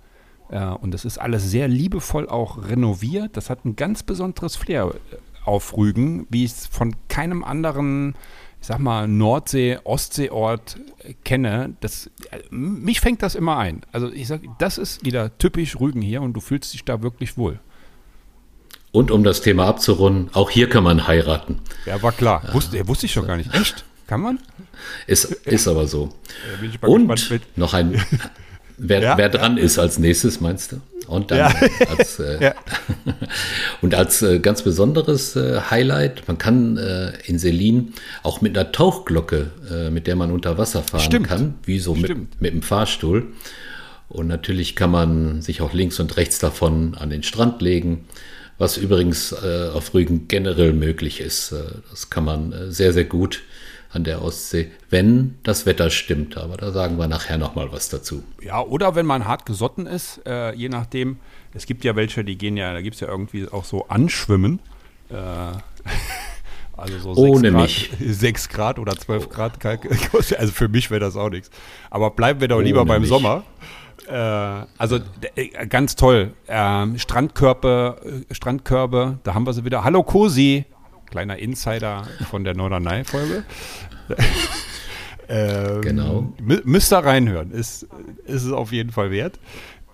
[0.49, 3.37] Äh, und das ist alles sehr liebevoll auch renoviert.
[3.37, 8.15] Das hat ein ganz besonderes Flair äh, auf Rügen, wie ich es von keinem anderen,
[8.61, 11.75] ich sag mal, Nordsee-, Ostseeort äh, kenne.
[11.79, 12.09] Das,
[12.49, 13.81] mich fängt das immer ein.
[13.91, 17.37] Also ich sag, das ist wieder typisch Rügen hier und du fühlst dich da wirklich
[17.37, 17.59] wohl.
[18.91, 21.59] Und um das Thema abzurunden, auch hier kann man heiraten.
[21.87, 22.43] Ja, war klar.
[22.53, 23.51] Wusste, wusste ich schon gar nicht.
[23.51, 23.85] Echt?
[24.05, 24.37] Kann man?
[25.07, 26.09] Ist, ist aber so.
[26.61, 27.09] Ja, Und
[27.55, 28.01] noch ein,
[28.77, 29.63] wer, ja, wer dran ja.
[29.63, 30.81] ist als nächstes, meinst du?
[31.07, 31.53] Und dann
[31.89, 32.53] als, äh,
[33.81, 37.93] und als äh, ganz besonderes äh, Highlight, man kann äh, in Selin
[38.23, 41.27] auch mit einer Tauchglocke, äh, mit der man unter Wasser fahren Stimmt.
[41.27, 43.27] kann, wie so mit, mit dem Fahrstuhl.
[44.09, 48.05] Und natürlich kann man sich auch links und rechts davon an den Strand legen,
[48.57, 51.53] was übrigens äh, auf Rügen generell möglich ist.
[51.89, 53.41] das kann man sehr, sehr gut
[53.93, 56.37] an der Ostsee, wenn das Wetter stimmt.
[56.37, 58.23] Aber da sagen wir nachher nochmal was dazu.
[58.41, 61.17] Ja, oder wenn man hart gesotten ist, äh, je nachdem.
[61.53, 64.59] Es gibt ja welche, die gehen ja, da gibt es ja irgendwie auch so Anschwimmen.
[65.09, 65.15] Äh,
[66.75, 67.91] also so Ohne Grad, mich.
[67.99, 69.59] 6 Grad oder 12 Grad.
[70.13, 71.51] Also für mich wäre das auch nichts.
[71.91, 73.09] Aber bleiben wir doch lieber Ohne beim mich.
[73.09, 73.43] Sommer.
[74.07, 74.99] Äh, also
[75.35, 76.33] äh, ganz toll.
[76.47, 79.83] Ähm, Strandkörbe, äh, Strandkörbe, da haben wir sie wieder.
[79.83, 80.65] Hallo Cosi.
[81.13, 83.43] Kleiner Insider von der Norderney-Folge.
[85.29, 86.33] ähm, genau.
[86.39, 87.51] Müsst ihr reinhören.
[87.51, 87.83] Ist,
[88.25, 89.39] ist es auf jeden Fall wert.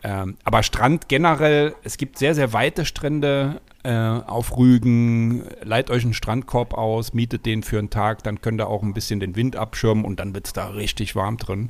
[0.01, 5.43] Ähm, aber Strand generell, es gibt sehr, sehr weite Strände äh, auf Rügen.
[5.61, 8.93] Leiht euch einen Strandkorb aus, mietet den für einen Tag, dann könnt ihr auch ein
[8.93, 11.69] bisschen den Wind abschirmen und dann wird es da richtig warm drin.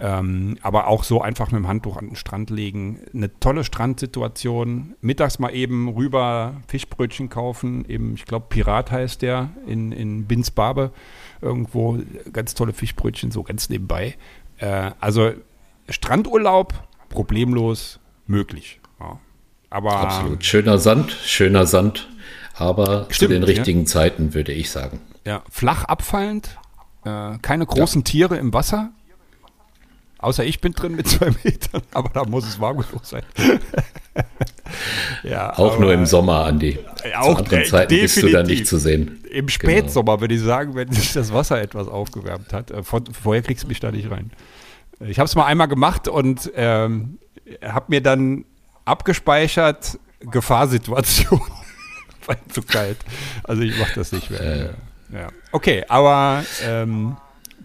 [0.00, 3.00] Ähm, aber auch so einfach mit dem Handtuch an den Strand legen.
[3.14, 4.94] Eine tolle Strandsituation.
[5.00, 7.84] Mittags mal eben rüber Fischbrötchen kaufen.
[7.88, 10.92] Eben, ich glaube, Pirat heißt der in, in Binsbarbe.
[11.40, 11.98] Irgendwo
[12.32, 14.16] ganz tolle Fischbrötchen, so ganz nebenbei.
[14.58, 15.32] Äh, also
[15.88, 16.74] Strandurlaub
[17.08, 18.80] problemlos möglich.
[19.00, 19.20] Ja.
[19.70, 20.44] Aber Absolut.
[20.44, 22.08] Schöner Sand, schöner Sand.
[22.54, 23.86] Aber Stimmt, zu den richtigen ja.
[23.86, 25.00] Zeiten würde ich sagen.
[25.26, 26.58] Ja, flach abfallend,
[27.04, 28.04] äh, keine großen ja.
[28.04, 28.92] Tiere im Wasser,
[30.24, 33.22] Außer ich bin drin mit zwei Metern, aber da muss es warm genug sein.
[35.22, 36.78] ja, auch nur im Sommer, Andi.
[37.18, 39.22] Auch zu anderen Zeiten bist du da nicht zu sehen.
[39.30, 40.20] Im Spätsommer genau.
[40.22, 42.70] würde ich sagen, wenn sich das Wasser etwas aufgewärmt hat.
[42.70, 44.30] Äh, von, vorher kriegst du mich da nicht rein.
[45.00, 47.18] Ich habe es mal einmal gemacht und ähm,
[47.62, 48.46] habe mir dann
[48.86, 51.40] abgespeichert Gefahrsituation.
[52.26, 52.96] War zu kalt.
[53.42, 54.40] Also ich mache das nicht mehr.
[54.40, 54.70] Äh.
[55.12, 55.28] Ja.
[55.52, 57.16] Okay, aber ähm,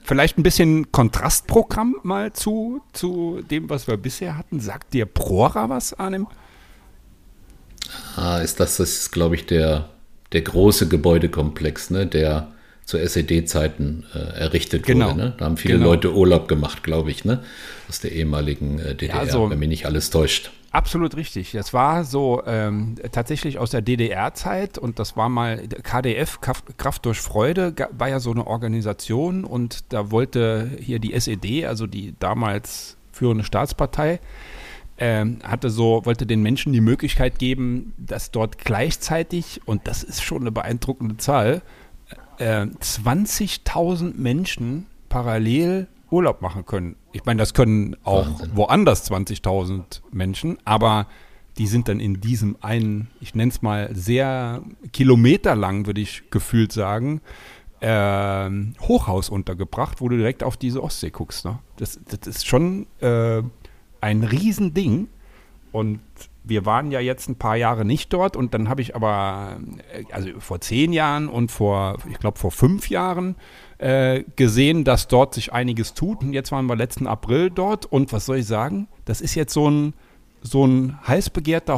[0.10, 4.60] Vielleicht ein bisschen Kontrastprogramm mal zu, zu dem, was wir bisher hatten.
[4.60, 6.26] Sagt dir Prora was, Arnim?
[8.16, 9.90] Ah, ist das, das ist, glaube ich, der,
[10.32, 12.48] der große Gebäudekomplex, ne, der
[12.86, 15.10] zu SED-Zeiten äh, errichtet genau.
[15.10, 15.18] wurde.
[15.18, 15.34] Ne?
[15.38, 15.92] Da haben viele genau.
[15.92, 17.44] Leute Urlaub gemacht, glaube ich, ne?
[17.88, 20.50] aus der ehemaligen äh, DDR, ja, also, wenn mich nicht alles täuscht.
[20.72, 21.52] Absolut richtig.
[21.54, 27.20] Das war so ähm, tatsächlich aus der DDR-Zeit und das war mal KDF, Kraft durch
[27.20, 32.98] Freude, war ja so eine Organisation und da wollte hier die SED, also die damals
[33.12, 34.20] führende Staatspartei,
[35.00, 40.22] ähm, hatte so, wollte den Menschen die Möglichkeit geben, dass dort gleichzeitig, und das ist
[40.22, 41.64] schon eine beeindruckende Zahl,
[42.38, 46.96] äh, 20.000 Menschen parallel Urlaub machen können.
[47.12, 48.52] Ich meine, das können auch Wahnsinn.
[48.54, 51.08] woanders 20.000 Menschen, aber
[51.58, 54.62] die sind dann in diesem einen, ich nenne es mal sehr
[54.94, 57.22] kilometerlang, würde ich gefühlt sagen,
[57.82, 58.50] äh,
[58.82, 61.46] Hochhaus untergebracht, wo du direkt auf diese Ostsee guckst.
[61.46, 61.60] Ne?
[61.78, 63.42] Das, das ist schon äh,
[64.02, 65.08] ein Riesending.
[65.72, 66.00] Und
[66.44, 69.58] wir waren ja jetzt ein paar Jahre nicht dort und dann habe ich aber,
[69.94, 73.36] äh, also vor zehn Jahren und vor, ich glaube vor fünf Jahren
[73.80, 76.22] äh, gesehen, dass dort sich einiges tut.
[76.22, 78.88] Und jetzt waren wir letzten April dort und was soll ich sagen?
[79.06, 79.94] Das ist jetzt so ein,
[80.42, 81.32] so ein heiß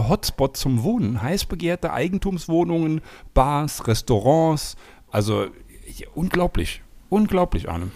[0.10, 1.22] Hotspot zum Wohnen.
[1.22, 3.02] Heiß begehrte Eigentumswohnungen,
[3.34, 4.76] Bars, Restaurants.
[5.10, 5.48] Also
[6.16, 6.82] unglaublich.
[7.10, 7.92] Unglaublich, Arne.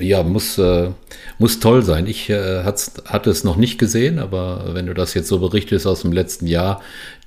[0.00, 0.90] Ja, muss, äh,
[1.38, 2.06] muss toll sein.
[2.06, 6.02] Ich äh, hatte es noch nicht gesehen, aber wenn du das jetzt so berichtest aus
[6.02, 6.80] dem letzten Jahr,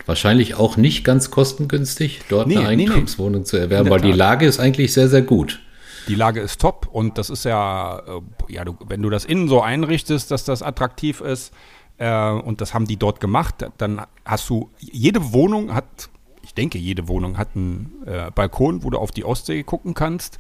[0.06, 3.46] wahrscheinlich auch nicht ganz kostengünstig, dort nee, eine Eigentumswohnung nee, nee.
[3.46, 5.62] zu erwerben, weil die Lage ist eigentlich sehr, sehr gut.
[6.08, 9.48] Die Lage ist top und das ist ja, äh, ja, du, wenn du das innen
[9.48, 11.54] so einrichtest, dass das attraktiv ist
[11.98, 15.86] äh, und das haben die dort gemacht, dann hast du, jede Wohnung hat,
[16.42, 20.40] ich denke, jede Wohnung hat einen äh, Balkon, wo du auf die Ostsee gucken kannst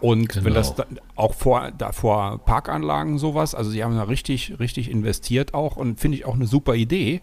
[0.00, 0.44] und genau.
[0.46, 0.86] wenn das da,
[1.16, 6.00] auch vor, da vor Parkanlagen sowas, also sie haben da richtig, richtig investiert auch und
[6.00, 7.20] finde ich auch eine super Idee,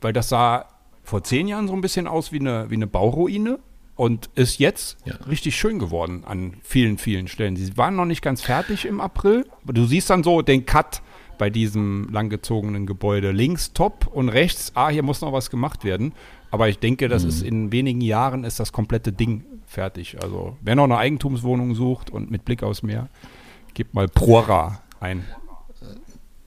[0.00, 0.66] weil das sah
[1.02, 3.58] vor zehn Jahren so ein bisschen aus wie eine, wie eine Bauruine
[3.96, 5.14] und ist jetzt ja.
[5.28, 7.56] richtig schön geworden an vielen, vielen Stellen.
[7.56, 11.02] Sie waren noch nicht ganz fertig im April, aber du siehst dann so den Cut
[11.38, 13.32] bei diesem langgezogenen Gebäude.
[13.32, 16.12] Links top und rechts, ah, hier muss noch was gemacht werden.
[16.50, 17.28] Aber ich denke, das mhm.
[17.28, 20.18] ist in wenigen Jahren ist das komplette Ding fertig.
[20.22, 23.08] Also wer noch eine Eigentumswohnung sucht und mit Blick aufs Meer,
[23.74, 25.24] gibt mal Prora ein.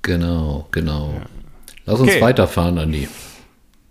[0.01, 1.13] Genau, genau.
[1.13, 1.25] Ja.
[1.85, 2.13] Lass okay.
[2.13, 3.07] uns weiterfahren, Andi.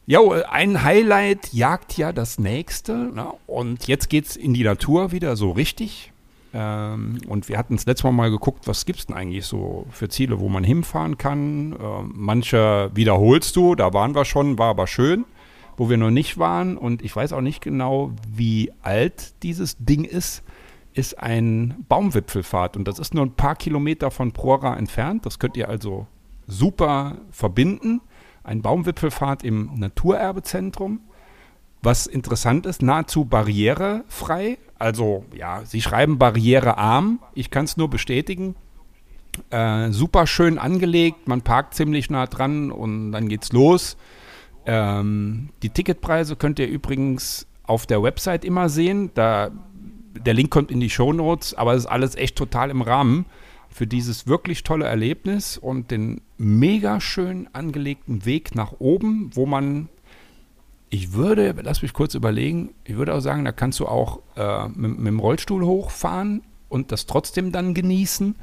[0.06, 2.92] Ja, ein Highlight jagt ja das nächste.
[2.92, 3.26] Ne?
[3.46, 6.12] Und jetzt geht es in die Natur wieder so richtig.
[6.52, 9.86] Ähm, und wir hatten das letzte Mal mal geguckt, was gibt es denn eigentlich so
[9.90, 11.72] für Ziele, wo man hinfahren kann.
[11.72, 15.24] Ähm, manche wiederholst du, da waren wir schon, war aber schön
[15.76, 20.04] wo wir noch nicht waren und ich weiß auch nicht genau, wie alt dieses Ding
[20.04, 20.42] ist,
[20.92, 25.26] ist ein Baumwipfelfahrt und das ist nur ein paar Kilometer von Prora entfernt.
[25.26, 26.06] Das könnt ihr also
[26.46, 28.00] super verbinden.
[28.44, 31.00] Ein Baumwipfelfahrt im Naturerbezentrum.
[31.82, 34.58] Was interessant ist, nahezu barrierefrei.
[34.78, 37.20] Also ja, sie schreiben barrierearm.
[37.34, 38.54] Ich kann es nur bestätigen.
[39.50, 43.96] Äh, super schön angelegt, man parkt ziemlich nah dran und dann geht's los.
[44.64, 49.10] Ähm, die Ticketpreise könnt ihr übrigens auf der Website immer sehen.
[49.14, 49.50] Da,
[50.14, 53.26] der Link kommt in die Show Notes, aber es ist alles echt total im Rahmen
[53.74, 59.88] für dieses wirklich tolle Erlebnis und den mega schön angelegten Weg nach oben, wo man,
[60.90, 64.68] ich würde, lass mich kurz überlegen, ich würde auch sagen, da kannst du auch äh,
[64.68, 68.36] mit, mit, dem Rollstuhl hochfahren und das trotzdem dann genießen.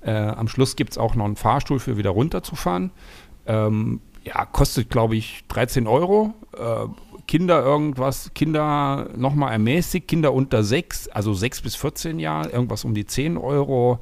[0.00, 2.90] Äh, am Schluss gibt es auch noch einen Fahrstuhl für wieder runterzufahren.
[3.46, 6.34] Ähm, ja, kostet, glaube ich, 13 Euro.
[6.58, 6.88] Äh,
[7.28, 12.94] Kinder irgendwas, Kinder nochmal ermäßigt, Kinder unter 6, also 6 bis 14 Jahre, irgendwas um
[12.94, 14.00] die 10 Euro.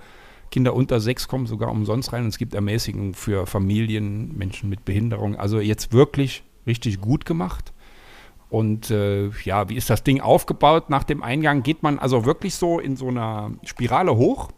[0.51, 4.85] Kinder unter sechs kommen sogar umsonst rein und es gibt Ermäßigungen für Familien, Menschen mit
[4.85, 5.37] Behinderung.
[5.37, 7.73] Also jetzt wirklich richtig gut gemacht.
[8.49, 10.91] Und äh, ja, wie ist das Ding aufgebaut?
[10.91, 14.51] Nach dem Eingang geht man also wirklich so in so einer Spirale hoch.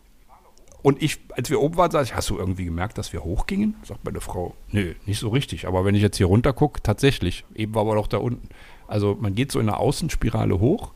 [0.82, 3.76] Und ich, als wir oben waren, sag ich, hast du irgendwie gemerkt, dass wir hochgingen?
[3.84, 5.68] Sagt meine Frau, nö, nicht so richtig.
[5.68, 7.44] Aber wenn ich jetzt hier runter gucke, tatsächlich.
[7.54, 8.48] Eben war aber doch da unten.
[8.88, 10.92] Also man geht so in einer Außenspirale hoch.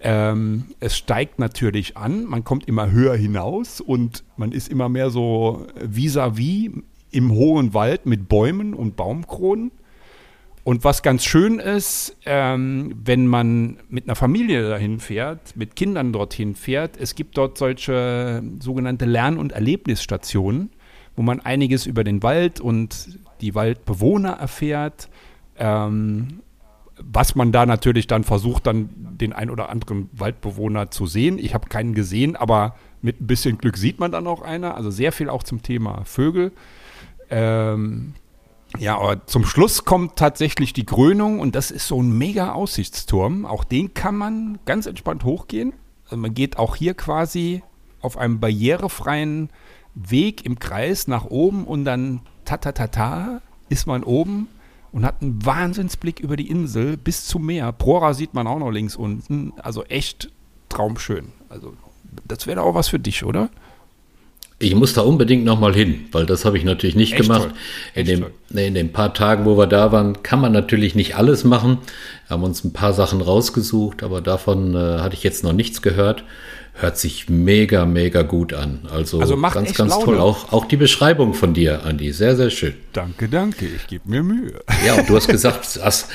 [0.00, 5.10] Ähm, es steigt natürlich an, man kommt immer höher hinaus und man ist immer mehr
[5.10, 9.72] so vis-à-vis -vis im hohen Wald mit Bäumen und Baumkronen.
[10.64, 16.12] Und was ganz schön ist, ähm, wenn man mit einer Familie dahin fährt, mit Kindern
[16.12, 20.70] dorthin fährt, es gibt dort solche sogenannte Lern- und Erlebnisstationen,
[21.16, 25.08] wo man einiges über den Wald und die Waldbewohner erfährt.
[25.58, 26.40] Ähm,
[27.02, 31.38] was man da natürlich dann versucht, dann den ein oder anderen Waldbewohner zu sehen.
[31.38, 34.74] Ich habe keinen gesehen, aber mit ein bisschen Glück sieht man dann auch einer.
[34.74, 36.52] Also sehr viel auch zum Thema Vögel.
[37.30, 38.14] Ähm,
[38.78, 43.46] ja, aber zum Schluss kommt tatsächlich die Krönung und das ist so ein mega Aussichtsturm.
[43.46, 45.72] Auch den kann man ganz entspannt hochgehen.
[46.04, 47.62] Also man geht auch hier quasi
[48.00, 49.50] auf einem barrierefreien
[49.94, 54.48] Weg im Kreis nach oben und dann ta ta ta ta ist man oben
[54.92, 57.72] und hat einen Wahnsinnsblick über die Insel bis zum Meer.
[57.72, 59.52] Prora sieht man auch noch links unten.
[59.58, 60.30] Also echt
[60.68, 61.32] traumschön.
[61.48, 61.74] Also
[62.26, 63.50] das wäre auch was für dich, oder?
[64.60, 67.50] Ich muss da unbedingt nochmal hin, weil das habe ich natürlich nicht Echt gemacht.
[67.94, 71.44] In, dem, in den paar Tagen, wo wir da waren, kann man natürlich nicht alles
[71.44, 71.78] machen.
[72.26, 75.80] Wir haben uns ein paar Sachen rausgesucht, aber davon äh, hatte ich jetzt noch nichts
[75.80, 76.24] gehört.
[76.74, 78.80] Hört sich mega, mega gut an.
[78.92, 80.04] Also, also ganz, ganz Laune.
[80.04, 80.18] toll.
[80.18, 82.12] Auch, auch die Beschreibung von dir, Andi.
[82.12, 82.74] Sehr, sehr schön.
[82.92, 83.66] Danke, danke.
[83.66, 84.54] Ich gebe mir Mühe.
[84.84, 86.08] Ja, und du hast gesagt, hast,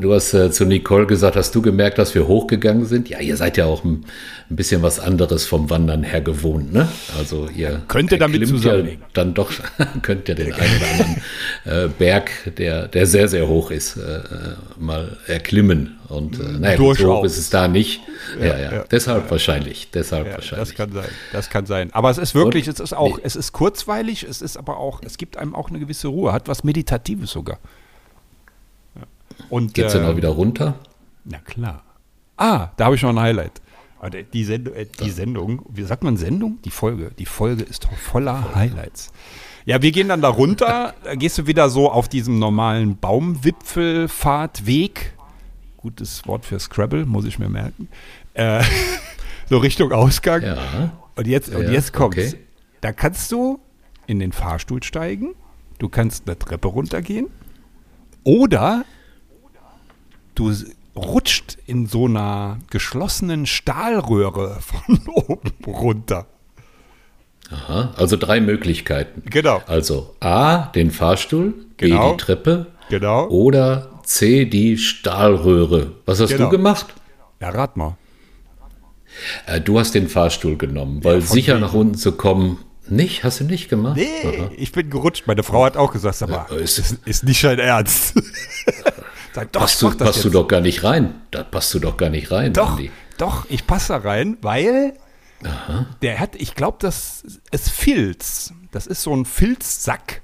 [0.00, 3.10] Du hast äh, zu Nicole gesagt, hast du gemerkt, dass wir hochgegangen sind?
[3.10, 4.06] Ja, ihr seid ja auch ein,
[4.48, 6.88] ein bisschen was anderes vom Wandern her gewohnt, ne?
[7.18, 9.52] Also ihr könnte damit zusammen ja dann doch
[10.02, 11.22] könnt ihr den einen oder anderen
[11.66, 14.20] äh, Berg, der der sehr sehr hoch ist, äh,
[14.78, 18.00] mal erklimmen und äh, naja, so hoch ist es da nicht.
[18.40, 18.72] Ja, ja.
[18.72, 18.84] ja.
[18.90, 20.70] Deshalb wahrscheinlich, deshalb wahrscheinlich.
[20.70, 21.92] Das kann sein, das kann sein.
[21.92, 23.24] Aber es ist wirklich, und, es ist auch, nee.
[23.24, 26.48] es ist kurzweilig, es ist aber auch, es gibt einem auch eine gewisse Ruhe, hat
[26.48, 27.58] was Meditatives sogar.
[29.48, 30.74] Und, Geht's äh, dann auch wieder runter?
[31.24, 31.84] Na klar.
[32.36, 33.62] Ah, da habe ich noch ein Highlight.
[34.32, 36.60] Die, Send äh, die Sendung, wie sagt man Sendung?
[36.64, 37.10] Die Folge.
[37.18, 39.10] Die Folge ist voller Highlights.
[39.64, 40.94] Ja, wir gehen dann da runter.
[41.02, 45.14] Da gehst du wieder so auf diesem normalen Baumwipfelfahrtweg.
[45.78, 47.88] Gutes Wort für Scrabble, muss ich mir merken.
[48.34, 48.62] Äh,
[49.48, 50.42] so Richtung Ausgang.
[50.42, 50.92] Ja.
[51.16, 52.18] Und jetzt, und jetzt kommt's.
[52.18, 52.34] Okay.
[52.80, 53.58] Da kannst du
[54.06, 55.34] in den Fahrstuhl steigen.
[55.78, 57.28] Du kannst eine Treppe runtergehen.
[58.22, 58.84] Oder
[60.36, 60.52] du
[60.94, 66.26] rutscht in so einer geschlossenen Stahlröhre von oben runter.
[67.50, 69.22] Aha, also drei Möglichkeiten.
[69.30, 69.62] Genau.
[69.66, 72.10] Also A, den Fahrstuhl, genau.
[72.10, 72.66] B, die Treppe.
[72.88, 73.28] Genau.
[73.28, 75.92] Oder C, die Stahlröhre.
[76.06, 76.44] Was hast genau.
[76.44, 76.94] du gemacht?
[77.40, 77.96] Ja, rat mal.
[79.46, 81.62] Äh, du hast den Fahrstuhl genommen, weil ja, sicher wegen.
[81.62, 83.24] nach unten zu kommen, nicht?
[83.24, 83.96] Hast du nicht gemacht?
[83.96, 84.50] Nee, Aha.
[84.56, 85.26] ich bin gerutscht.
[85.26, 88.14] Meine Frau hat auch gesagt, aber ja, ist, ist, nicht dein Ernst.
[89.36, 91.20] Sag, doch, passt du, passt du doch gar nicht rein.
[91.30, 92.54] Da passt du doch gar nicht rein.
[92.54, 92.90] Doch, Andi.
[93.18, 94.94] doch, ich passe da rein, weil
[95.44, 95.84] Aha.
[96.00, 98.54] der hat, ich glaube, das ist Filz.
[98.70, 100.22] Das ist so ein Filzsack,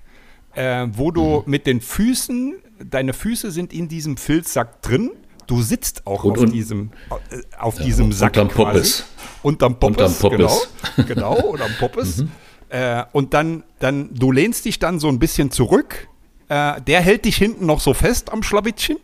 [0.55, 1.43] äh, wo du mhm.
[1.45, 5.11] mit den Füßen, deine Füße sind in diesem Filzsack drin.
[5.47, 8.39] Du sitzt auch und, auf und, diesem, äh, auf ja, diesem Sack.
[8.39, 9.05] Unterm Poppes.
[9.43, 10.69] Unterm Poppes, unterm Poppes.
[10.97, 11.35] genau.
[11.35, 12.17] Genau, unterm Poppes.
[12.17, 12.31] mhm.
[12.71, 16.09] äh, und dann, dann, du lehnst dich dann so ein bisschen zurück
[16.53, 18.99] äh, der hält dich hinten noch so fest am Schlawittchen.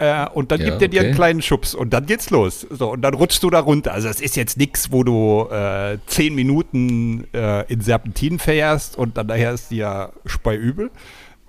[0.00, 1.06] Äh, und dann ja, gibt er dir okay.
[1.08, 2.64] einen kleinen Schubs und dann geht's los.
[2.70, 3.92] So, und dann rutschst du da runter.
[3.92, 9.16] Also es ist jetzt nichts, wo du äh, zehn Minuten äh, in Serpentin fährst und
[9.16, 10.92] dann nachher ist dir speiübel.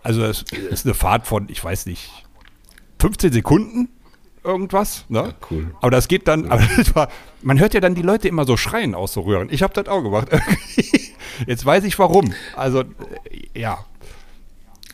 [0.01, 2.09] Also es ist eine Fahrt von, ich weiß nicht,
[2.99, 3.89] 15 Sekunden
[4.43, 5.05] irgendwas.
[5.09, 5.19] Ne?
[5.19, 5.75] Ja, cool.
[5.79, 7.09] Aber das geht dann, aber das war,
[7.43, 9.49] man hört ja dann die Leute immer so schreien aus so Röhren.
[9.51, 10.29] Ich habe das auch gemacht.
[11.45, 12.33] Jetzt weiß ich warum.
[12.55, 13.85] Also, äh, ja,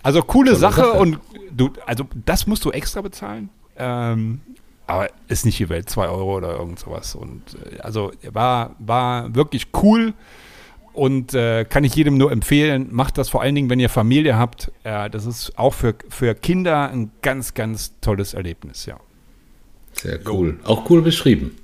[0.05, 1.19] also coole Sache, Sache, und
[1.51, 3.49] du, also das musst du extra bezahlen.
[3.75, 4.39] Ähm,
[4.85, 7.15] aber ist nicht die Welt, 2 Euro oder irgend sowas.
[7.15, 7.41] Und
[7.73, 10.13] äh, also war, war wirklich cool
[10.93, 12.89] und äh, kann ich jedem nur empfehlen.
[12.91, 14.71] Macht das vor allen Dingen, wenn ihr Familie habt.
[14.83, 18.99] Äh, das ist auch für, für Kinder ein ganz, ganz tolles Erlebnis, ja.
[19.93, 20.59] Sehr cool.
[20.65, 21.57] Auch cool beschrieben.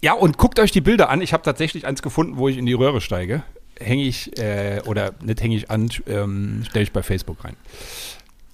[0.00, 1.20] Ja, und guckt euch die Bilder an.
[1.20, 3.42] Ich habe tatsächlich eins gefunden, wo ich in die Röhre steige
[3.82, 7.56] hänge ich, äh, oder nicht hänge ich an, ähm, stelle ich bei Facebook rein.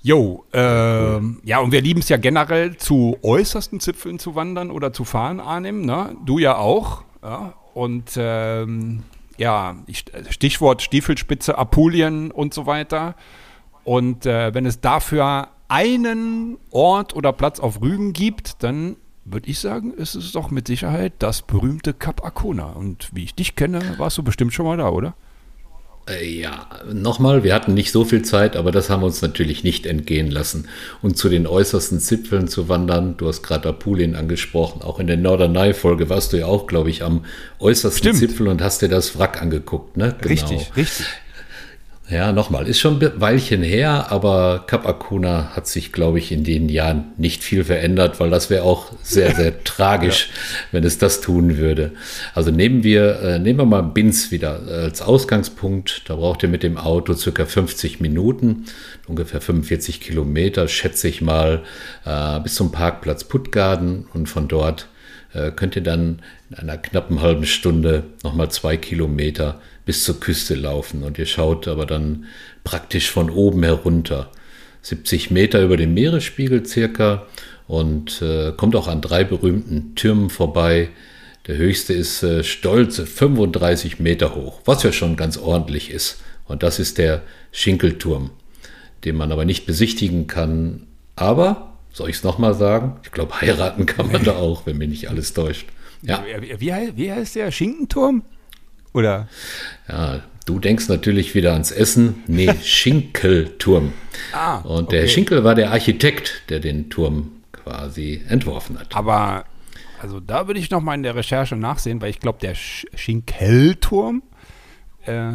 [0.01, 4.93] Jo, ähm, ja, und wir lieben es ja generell, zu äußersten Zipfeln zu wandern oder
[4.93, 6.17] zu fahren, Arnim, ne?
[6.25, 7.55] Du ja auch, ja?
[7.75, 9.03] Und ähm,
[9.37, 9.77] ja,
[10.31, 13.15] Stichwort Stiefelspitze, Apulien und so weiter.
[13.85, 18.97] Und äh, wenn es dafür einen Ort oder Platz auf Rügen gibt, dann
[19.33, 22.71] würde ich sagen, ist es doch mit Sicherheit das berühmte Cap Arcona.
[22.71, 25.15] Und wie ich dich kenne, warst du bestimmt schon mal da, oder?
[26.09, 29.65] Äh, ja, nochmal, wir hatten nicht so viel Zeit, aber das haben wir uns natürlich
[29.65, 30.69] nicht entgehen lassen.
[31.03, 35.17] Und zu den äußersten Zipfeln zu wandern, du hast gerade Apulien angesprochen, auch in der
[35.17, 37.25] Norderney-Folge warst du ja auch, glaube ich, am
[37.59, 38.19] äußersten Stimmt.
[38.19, 40.15] Zipfel und hast dir das Wrack angeguckt, ne?
[40.19, 40.29] Genau.
[40.29, 41.07] Richtig, richtig.
[42.11, 46.43] Ja, nochmal, ist schon ein Weilchen her, aber Cap Acuna hat sich, glaube ich, in
[46.43, 50.69] den Jahren nicht viel verändert, weil das wäre auch sehr, sehr tragisch, ja.
[50.73, 51.93] wenn es das tun würde.
[52.33, 56.05] Also nehmen wir, äh, nehmen wir mal Binz wieder als Ausgangspunkt.
[56.07, 58.65] Da braucht ihr mit dem Auto circa 50 Minuten,
[59.07, 61.63] ungefähr 45 Kilometer, schätze ich mal,
[62.07, 64.89] äh, bis zum Parkplatz Puttgarden und von dort
[65.35, 70.55] äh, könnt ihr dann in einer knappen halben Stunde nochmal zwei Kilometer bis zur Küste
[70.55, 72.27] laufen und ihr schaut aber dann
[72.63, 74.31] praktisch von oben herunter.
[74.83, 77.27] 70 Meter über dem Meeresspiegel circa
[77.67, 80.91] und äh, kommt auch an drei berühmten Türmen vorbei.
[81.47, 86.21] Der höchste ist äh, stolze 35 Meter hoch, was ja schon ganz ordentlich ist.
[86.45, 88.29] Und das ist der Schinkelturm,
[89.07, 90.87] den man aber nicht besichtigen kann.
[91.17, 93.01] Aber, soll ich es nochmal sagen?
[93.05, 95.67] Ich glaube, heiraten kann man da auch, wenn mich nicht alles täuscht.
[96.03, 96.23] Ja.
[96.59, 98.23] Wie, wie heißt der Schinkenturm?
[98.93, 99.29] Oder?
[99.89, 102.23] Ja, du denkst natürlich wieder ans Essen.
[102.27, 103.93] Nee, Schinkelturm.
[104.33, 105.09] Ah, Und der okay.
[105.11, 108.95] Schinkel war der Architekt, der den Turm quasi entworfen hat.
[108.97, 109.45] Aber,
[110.01, 112.87] also da würde ich noch mal in der Recherche nachsehen, weil ich glaube, der Sch
[112.95, 114.23] Schinkelturm,
[115.05, 115.33] äh,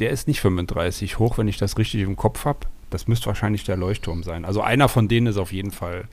[0.00, 2.60] der ist nicht 35 hoch, wenn ich das richtig im Kopf habe.
[2.90, 4.44] Das müsste wahrscheinlich der Leuchtturm sein.
[4.44, 6.04] Also einer von denen ist auf jeden Fall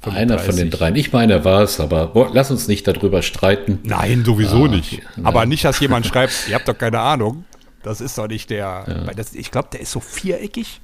[0.00, 0.16] 35.
[0.16, 0.96] Einer von den dreien.
[0.96, 3.80] Ich meine, er war es, aber boah, lass uns nicht darüber streiten.
[3.82, 5.02] Nein, sowieso ah, nicht.
[5.16, 5.26] Nein.
[5.26, 7.44] Aber nicht, dass jemand schreibt, ihr habt doch keine Ahnung.
[7.82, 8.84] Das ist doch nicht der.
[8.86, 9.14] Ja.
[9.14, 10.80] Das, ich glaube, der ist so viereckig.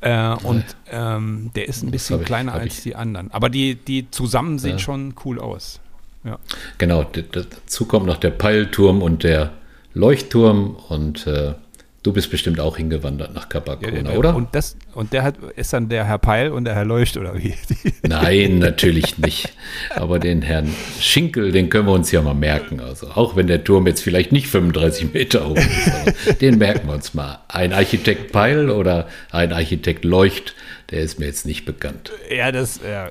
[0.00, 2.82] Äh, und ähm, der ist ein bisschen ich, kleiner als ich.
[2.82, 3.30] die anderen.
[3.30, 4.78] Aber die, die zusammen sehen ja.
[4.78, 5.80] schon cool aus.
[6.24, 6.38] Ja.
[6.78, 9.52] Genau, dazu kommt noch der Peilturm und der
[9.94, 11.54] Leuchtturm und äh,
[12.02, 14.34] Du bist bestimmt auch hingewandert nach Capacona, ja, oder?
[14.34, 17.38] Und, das, und der hat, ist dann der Herr Peil und der Herr Leucht, oder
[17.38, 17.54] wie?
[18.02, 19.52] Nein, natürlich nicht.
[19.94, 22.80] Aber den Herrn Schinkel, den können wir uns ja mal merken.
[22.80, 26.94] Also auch wenn der Turm jetzt vielleicht nicht 35 Meter hoch ist, den merken wir
[26.94, 27.38] uns mal.
[27.46, 30.56] Ein Architekt Peil oder ein Architekt Leucht,
[30.92, 32.12] der ist mir jetzt nicht bekannt.
[32.30, 33.10] Ja, das, ja,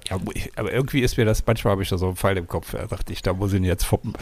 [0.55, 2.86] aber irgendwie ist mir das, manchmal habe ich da so einen Pfeil im Kopf, da
[2.86, 4.13] dachte ich, da muss ich ihn jetzt foppen.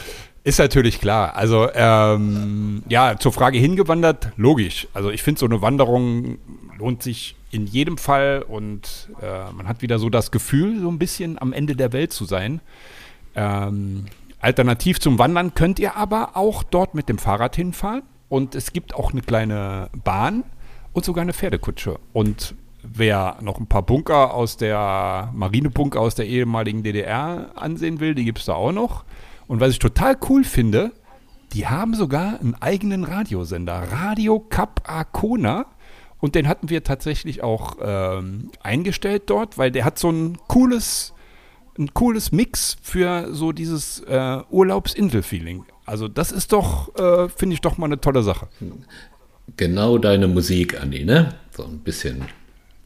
[0.46, 1.36] Ist natürlich klar.
[1.36, 4.88] Also, ähm, ja, zur Frage hingewandert, logisch.
[4.94, 6.40] Also, ich finde, so eine Wanderung
[6.78, 10.98] lohnt sich in jedem Fall und äh, man hat wieder so das Gefühl, so ein
[10.98, 12.62] bisschen am Ende der Welt zu sein.
[13.36, 14.06] Ähm,
[14.40, 18.96] alternativ zum Wandern könnt ihr aber auch dort mit dem Fahrrad hinfahren und es gibt
[18.96, 20.46] auch eine kleine Bahn
[20.94, 22.00] und sogar eine Pferdekutsche.
[22.14, 28.16] Und wer noch ein paar Bunker aus der Marinebunker aus der ehemaligen DDR ansehen will,
[28.16, 29.04] die gibt es da auch noch.
[29.48, 30.92] Und was ich total cool finde,
[31.54, 35.66] die haben sogar einen eigenen Radiosender, Radio Cap Arcona.
[36.20, 41.14] Und den hatten wir tatsächlich auch ähm, eingestellt dort, weil der hat so ein cooles,
[41.78, 45.66] ein cooles Mix für so dieses äh, Urlaubsinsel-Feeling.
[45.86, 48.48] Also das ist doch, äh, finde ich doch mal eine tolle Sache.
[49.58, 51.34] Genau deine Musik, Andi, ne?
[51.56, 52.26] So ein bisschen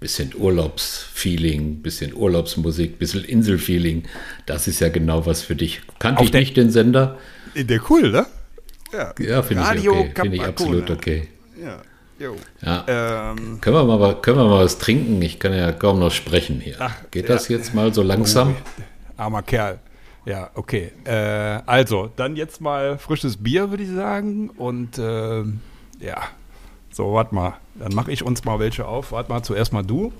[0.03, 4.03] bisschen Urlaubsfeeling, bisschen Urlaubsmusik, bisschen Inselfeeling.
[4.45, 5.81] Das ist ja genau was für dich.
[5.97, 7.17] Kannte Auf ich nicht den Sender.
[7.55, 8.25] Der cool, ne?
[8.91, 10.11] Ja, ja finde ich okay.
[10.13, 11.29] Finde ich absolut okay.
[11.57, 11.81] Ja.
[12.61, 12.83] Ja.
[12.85, 15.21] Ähm, können, wir mal, können wir mal was trinken?
[15.21, 16.75] Ich kann ja kaum noch sprechen hier.
[16.79, 17.55] Ach, Geht das ja.
[17.55, 18.55] jetzt mal so langsam?
[18.57, 18.81] Oh,
[19.21, 19.79] armer Kerl.
[20.25, 20.91] Ja, okay.
[21.05, 24.49] Äh, also, dann jetzt mal frisches Bier, würde ich sagen.
[24.49, 25.43] Und äh,
[25.99, 26.23] ja,
[26.91, 27.53] so, warte mal.
[27.75, 29.11] Dann mache ich uns mal welche auf.
[29.11, 30.13] Warte mal, zuerst mal du.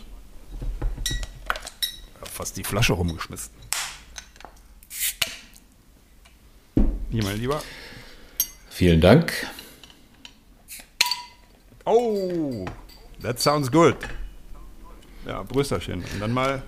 [2.19, 3.51] Ja, fast die Flasche rumgeschmissen.
[7.11, 7.61] Hier, mein Lieber.
[8.69, 9.33] Vielen Dank.
[11.85, 12.65] Oh,
[13.21, 13.97] that sounds good.
[15.27, 16.03] Ja, Brüsterchen.
[16.13, 16.63] Und dann mal.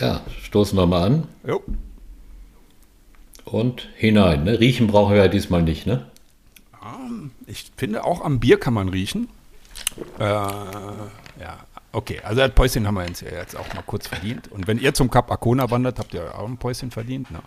[0.00, 1.28] Ja, stoßen wir mal an.
[1.46, 1.62] Jo.
[3.44, 4.44] Und hinein.
[4.44, 4.58] Ne?
[4.58, 6.10] Riechen brauchen wir ja diesmal nicht, ne?
[7.46, 9.28] Ich finde, auch am Bier kann man riechen.
[10.18, 11.58] Äh, ja,
[11.92, 12.20] okay.
[12.22, 14.50] Also das Päuschen haben wir uns ja jetzt auch mal kurz verdient.
[14.50, 17.30] Und wenn ihr zum Kap Arcona wandert, habt ihr auch ein Päuschen verdient.
[17.30, 17.40] Ne?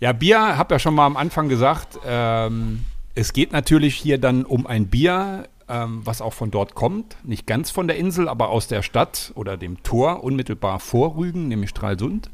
[0.00, 2.84] Ja, Bier, habe ja schon mal am Anfang gesagt, ähm,
[3.14, 7.16] es geht natürlich hier dann um ein Bier, ähm, was auch von dort kommt.
[7.24, 11.48] Nicht ganz von der Insel, aber aus der Stadt oder dem Tor unmittelbar vor Rügen,
[11.48, 12.30] nämlich Stralsund.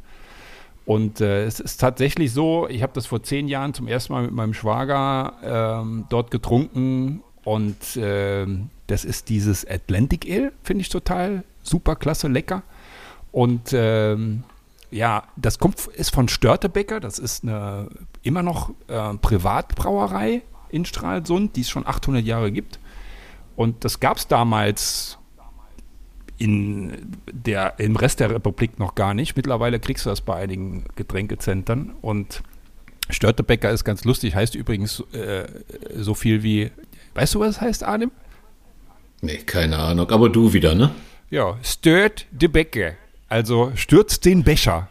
[0.87, 4.23] Und äh, es ist tatsächlich so, ich habe das vor zehn Jahren zum ersten Mal
[4.23, 8.47] mit meinem Schwager ähm, dort getrunken und äh,
[8.89, 12.63] das ist dieses Atlantic Ale, finde ich total super klasse, lecker.
[13.31, 14.45] Und ähm,
[14.91, 17.89] ja, das kommt, ist von Störtebecker, das ist eine
[18.23, 22.81] immer noch äh, Privatbrauerei in Stralsund, die es schon 800 Jahre gibt.
[23.57, 25.19] Und das gab es damals
[26.39, 29.37] in der, im Rest der Republik noch gar nicht.
[29.37, 31.93] Mittlerweile kriegst du das bei einigen Getränkezentren.
[32.01, 32.43] Und
[33.11, 35.47] Störtebecker ist ganz lustig, heißt übrigens äh,
[35.97, 36.71] so viel wie,
[37.15, 38.13] weißt du, was es heißt, Arnim?
[39.21, 40.91] Nee, keine Ahnung, aber du wieder, ne?
[41.31, 42.97] Ja, stört de Becke.
[43.29, 44.89] Also stürzt den Becher.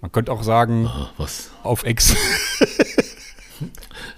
[0.00, 1.50] Man könnte auch sagen, Ah, was?
[1.62, 2.14] auf Ex.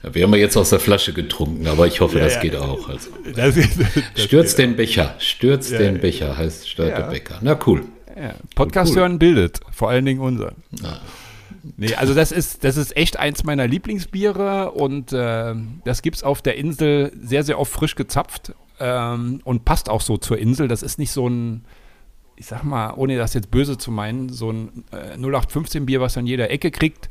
[0.03, 2.41] Wir haben ja jetzt aus der Flasche getrunken, aber ich hoffe, Ja, das ja.
[2.41, 2.89] geht auch.
[2.89, 3.11] Also.
[3.35, 6.01] Das das- Stürzt den Becher, stürzt Ja, den.
[6.01, 7.07] Becher, heißt Störte Ja.
[7.09, 7.39] Becker.
[7.43, 7.85] Na cool.
[8.55, 9.01] Podcast Cool.
[9.01, 10.57] hören bildet, vor allen Dingen unseren.
[10.83, 10.99] Ah.
[11.77, 15.55] Nee, also das ist, das ist echt eins meiner Lieblingsbiere und äh,
[15.85, 20.01] das gibt es auf der Insel sehr, sehr oft frisch gezapft ähm, und passt auch
[20.01, 20.67] so zur Insel.
[20.67, 21.65] Das ist nicht so ein,
[22.37, 26.27] ich sag mal, ohne das jetzt böse zu meinen, so ein äh, 0815-Bier, was an
[26.27, 27.11] jeder Ecke kriegt.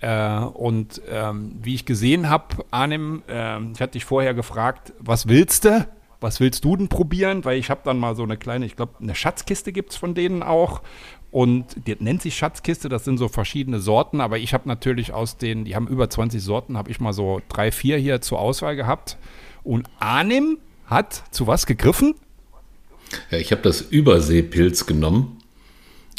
[0.00, 5.28] Äh, und ähm, wie ich gesehen habe, Arnim, ähm, ich hatte dich vorher gefragt, was
[5.28, 5.86] willst du?
[6.20, 7.44] Was willst du denn probieren?
[7.44, 10.14] Weil ich habe dann mal so eine kleine, ich glaube, eine Schatzkiste gibt es von
[10.14, 10.82] denen auch.
[11.30, 15.38] Und die nennt sich Schatzkiste, das sind so verschiedene Sorten, aber ich habe natürlich aus
[15.38, 18.76] den, die haben über 20 Sorten, habe ich mal so drei, vier hier zur Auswahl
[18.76, 19.16] gehabt.
[19.64, 20.58] Und Arnim
[20.92, 22.14] hat zu was gegriffen?
[23.30, 25.38] Ja, ich habe das Überseepilz genommen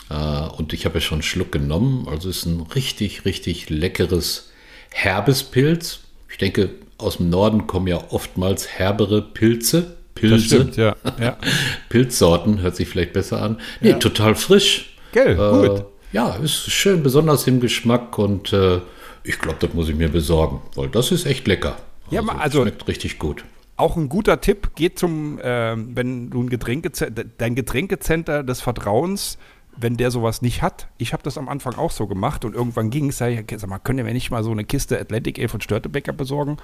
[0.09, 0.13] äh,
[0.57, 2.07] und ich habe ja schon einen Schluck genommen.
[2.09, 4.51] Also ist ein richtig, richtig leckeres
[4.91, 5.99] herbes Pilz.
[6.29, 9.97] Ich denke, aus dem Norden kommen ja oftmals herbere Pilze.
[10.15, 10.69] Pilze.
[10.75, 10.95] ja.
[11.19, 11.37] ja.
[11.89, 13.59] Pilzsorten hört sich vielleicht besser an.
[13.81, 14.95] Nee, total frisch.
[15.11, 15.85] Gell, Äh, gut.
[16.11, 18.79] Ja, ist schön, besonders im Geschmack und äh,
[19.23, 21.77] ich glaube, das muss ich mir besorgen, weil das ist echt lecker.
[22.11, 23.43] Ja, ma- also- schmeckt richtig gut.
[23.75, 29.37] Auch ein guter Tipp, geht zum, ähm, wenn du ein Getränkezentrum, dein Getränkezenter des Vertrauens,
[29.75, 30.87] wenn der sowas nicht hat.
[30.99, 33.67] Ich habe das am Anfang auch so gemacht und irgendwann ging es, sag ich, sag
[33.69, 36.57] mal, könnt ihr mir nicht mal so eine Kiste Atlantic Ale von Störtebecker besorgen?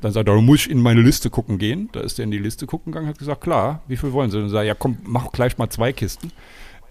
[0.00, 1.88] Dann sagt er, da muss ich in meine Liste gucken gehen.
[1.92, 4.36] Da ist er in die Liste gucken gegangen, hat gesagt, klar, wie viel wollen Sie?
[4.36, 6.30] Und dann sagt er, ja komm, mach gleich mal zwei Kisten.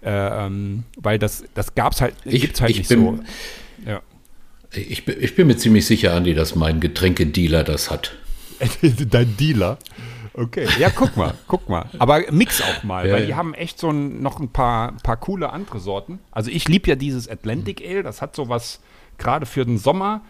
[0.02, 0.10] Äh,
[0.46, 3.18] ähm, weil das, das gab's halt, Ich- gibt's halt ich nicht bin- so.
[3.90, 4.02] Ja.
[4.72, 8.16] Ich, bin- ich bin mir ziemlich sicher, Andi, dass mein Getränkedealer das hat.
[9.10, 9.78] Dein Dealer.
[10.36, 11.88] Okay, ja, guck mal, guck mal.
[11.98, 13.26] Aber mix auch mal, Ja, weil ja.
[13.26, 16.18] die haben echt so ein, noch ein paar, paar coole andere Sorten.
[16.32, 18.80] Also ich liebe ja dieses Atlantic Ale, das hat sowas
[19.16, 20.22] gerade für den Sommer.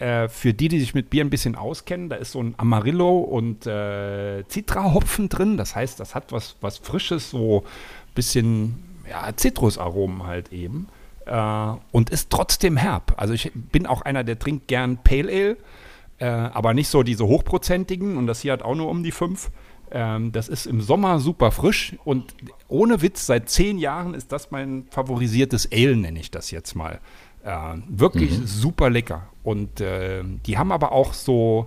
[0.00, 3.20] Äh, für die, die sich mit Bier ein bisschen auskennen, da ist so ein Amarillo
[3.20, 5.56] und äh, Citra-Hopfen drin.
[5.56, 10.88] Das heißt, das hat was, was Frisches, so ein bisschen ja, Zitrusaromen halt eben.
[11.24, 13.14] Äh, und ist trotzdem herb.
[13.16, 15.56] Also ich bin auch einer, der trinkt gern Pale Ale.
[16.22, 19.50] Äh, aber nicht so diese hochprozentigen und das hier hat auch nur um die fünf.
[19.90, 22.36] Ähm, das ist im Sommer super frisch und
[22.68, 27.00] ohne Witz, seit zehn Jahren ist das mein favorisiertes Ale, nenne ich das jetzt mal.
[27.42, 29.30] Äh, wirklich super lecker.
[29.42, 31.66] Und äh, die haben aber auch so,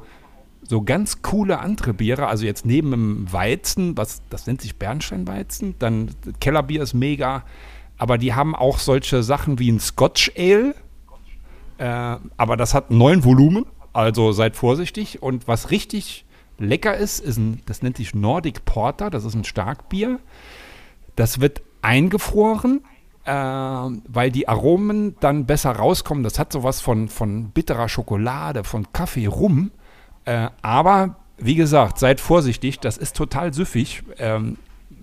[0.64, 2.28] so ganz coole andere Biere.
[2.28, 7.44] Also jetzt neben dem Weizen, was, das nennt sich Bernsteinweizen, dann Kellerbier ist mega.
[7.98, 10.76] Aber die haben auch solche Sachen wie ein Scotch Ale,
[11.78, 13.66] äh, aber das hat neun Volumen,
[13.96, 15.24] also seid vorsichtig.
[15.24, 16.26] Und was richtig
[16.58, 20.20] lecker ist, ist ein, das nennt sich Nordic Porter, das ist ein Starkbier.
[21.16, 22.82] Das wird eingefroren,
[23.24, 26.24] äh, weil die Aromen dann besser rauskommen.
[26.24, 29.72] Das hat sowas von, von bitterer Schokolade, von Kaffee, Rum.
[30.26, 34.04] Äh, aber wie gesagt, seid vorsichtig, das ist total süffig.
[34.18, 34.58] Ähm,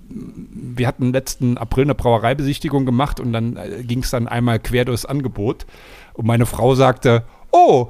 [0.08, 4.84] wir hatten letzten April eine Brauereibesichtigung gemacht und dann äh, ging es dann einmal quer
[4.84, 5.64] durchs Angebot.
[6.12, 7.88] Und meine Frau sagte, oh,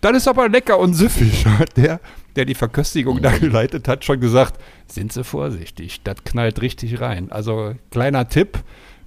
[0.00, 1.46] das ist aber lecker und süffig.
[1.58, 2.00] Hat Der,
[2.36, 7.30] der die Verköstigung da geleitet hat, schon gesagt, sind Sie vorsichtig, das knallt richtig rein.
[7.32, 8.58] Also kleiner Tipp,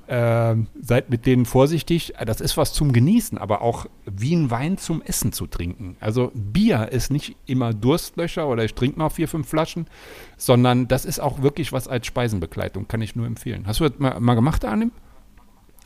[0.07, 2.13] ähm, seid mit denen vorsichtig.
[2.25, 5.95] Das ist was zum Genießen, aber auch wie ein Wein zum Essen zu trinken.
[6.01, 9.87] Also Bier ist nicht immer Durstlöscher oder ich trinke mal vier, fünf Flaschen,
[10.35, 13.63] sondern das ist auch wirklich was als Speisenbegleitung, kann ich nur empfehlen.
[13.65, 14.91] Hast du das mal, mal gemacht, Arnim?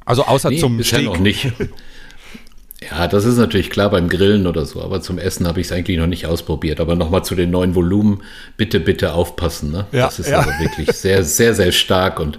[0.03, 1.05] Also außer Nee, zum Steak.
[1.05, 1.51] noch nicht.
[2.81, 5.71] Ja, das ist natürlich klar beim Grillen oder so, aber zum Essen habe ich es
[5.73, 6.79] eigentlich noch nicht ausprobiert.
[6.79, 8.21] Aber nochmal zu den neuen Volumen,
[8.55, 9.71] bitte, bitte aufpassen.
[9.71, 9.87] Ne?
[9.91, 10.39] Ja, das ist ja.
[10.39, 12.19] also wirklich sehr, sehr, sehr stark.
[12.19, 12.37] Und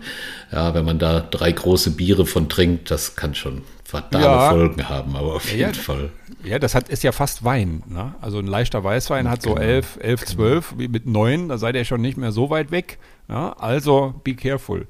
[0.53, 4.51] ja, wenn man da drei große Biere von trinkt, das kann schon fatale Ja.
[4.51, 5.72] Folgen haben, aber auf jeden Ja.
[5.72, 6.11] Fall.
[6.45, 7.82] Ja, das hat, ist ja fast Wein.
[7.89, 8.14] Ne?
[8.20, 9.66] Also ein leichter Weißwein hat so Genau.
[9.66, 12.99] 11, 11, 12, wie mit 9, da seid ihr schon nicht mehr so weit weg.
[13.28, 13.57] Ja?
[13.59, 14.86] Also be careful.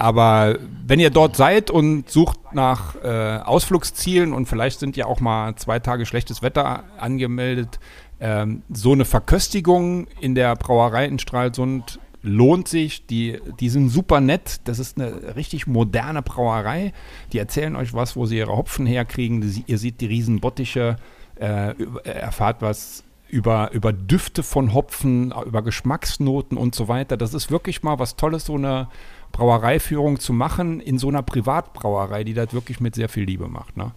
[0.00, 5.20] Aber wenn ihr dort seid und sucht nach äh, Ausflugszielen und vielleicht sind ja auch
[5.20, 7.78] mal zwei Tage schlechtes Wetter angemeldet,
[8.18, 13.06] ähm, so eine Verköstigung in der Brauerei in Stralsund lohnt sich.
[13.08, 14.62] Die, die sind super nett.
[14.64, 16.94] Das ist eine richtig moderne Brauerei.
[17.34, 19.42] Die erzählen euch was, wo sie ihre Hopfen herkriegen.
[19.42, 20.96] Die, ihr seht die riesen Bottiche,
[21.38, 21.74] äh,
[22.04, 27.18] erfahrt was über, über Düfte von Hopfen, über Geschmacksnoten und so weiter.
[27.18, 28.88] Das ist wirklich mal was Tolles, so eine
[29.32, 33.76] Brauereiführung zu machen in so einer Privatbrauerei, die das wirklich mit sehr viel Liebe macht.
[33.76, 33.92] Ne?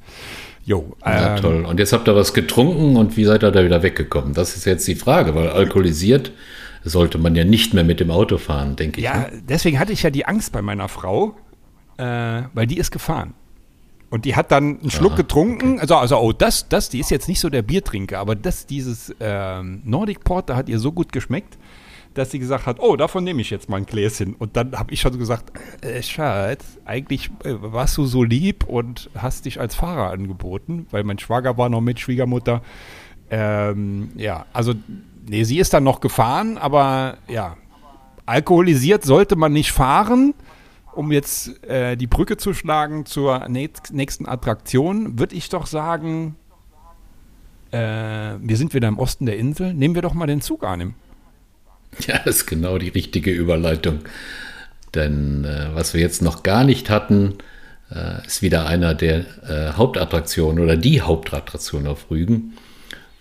[0.65, 1.65] Jo, ja, ähm, toll.
[1.65, 4.33] Und jetzt habt ihr was getrunken und wie seid ihr da wieder weggekommen?
[4.33, 6.31] Das ist jetzt die Frage, weil alkoholisiert
[6.83, 9.05] sollte man ja nicht mehr mit dem Auto fahren, denke ich.
[9.05, 9.43] Ja, ne?
[9.47, 11.35] deswegen hatte ich ja die Angst bei meiner Frau,
[11.97, 13.33] äh, weil die ist gefahren.
[14.09, 15.73] Und die hat dann einen Schluck Aha, getrunken.
[15.73, 15.81] Okay.
[15.81, 19.13] Also, also, oh, das, das, die ist jetzt nicht so der Biertrinker, aber das, dieses
[19.19, 21.57] ähm, Nordic Porter hat ihr so gut geschmeckt,
[22.13, 24.35] dass sie gesagt hat, oh, davon nehme ich jetzt mal ein Gläschen.
[24.35, 25.51] Und dann habe ich schon gesagt,
[25.81, 31.03] äh, Schatz, eigentlich äh, warst du so lieb und hast dich als Fahrer angeboten, weil
[31.03, 32.61] mein Schwager war noch mit Schwiegermutter.
[33.29, 34.73] Ähm, ja, also,
[35.27, 37.57] nee, sie ist dann noch gefahren, aber ja,
[38.25, 40.33] alkoholisiert sollte man nicht fahren.
[40.93, 46.35] Um jetzt äh, die Brücke zu schlagen zur nächsten Attraktion, würde ich doch sagen,
[47.71, 49.73] äh, wir sind wieder im Osten der Insel.
[49.73, 50.93] Nehmen wir doch mal den Zug an.
[52.07, 53.99] Ja, das ist genau die richtige Überleitung.
[54.95, 57.35] Denn äh, was wir jetzt noch gar nicht hatten,
[57.91, 62.53] äh, ist wieder einer der äh, Hauptattraktionen oder die Hauptattraktion auf Rügen,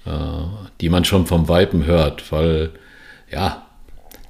[0.04, 0.10] äh,
[0.80, 2.70] die man schon vom Weipen hört, weil
[3.30, 3.66] ja,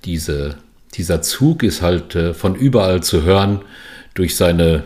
[0.04, 0.56] diese,
[0.94, 3.62] dieser Zug ist halt äh, von überall zu hören
[4.14, 4.84] durch seine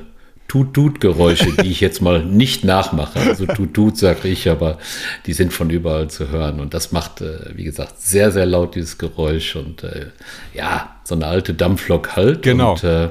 [0.48, 3.18] Tut-Tut-Geräusche, die ich jetzt mal nicht nachmache.
[3.20, 4.78] Also Tut-Tut sage ich, aber
[5.26, 6.60] die sind von überall zu hören.
[6.60, 9.56] Und das macht, äh, wie gesagt, sehr, sehr laut dieses Geräusch.
[9.56, 10.06] Und äh,
[10.54, 12.42] ja, so eine alte Dampflok halt.
[12.42, 12.72] Genau.
[12.72, 13.10] Und, äh,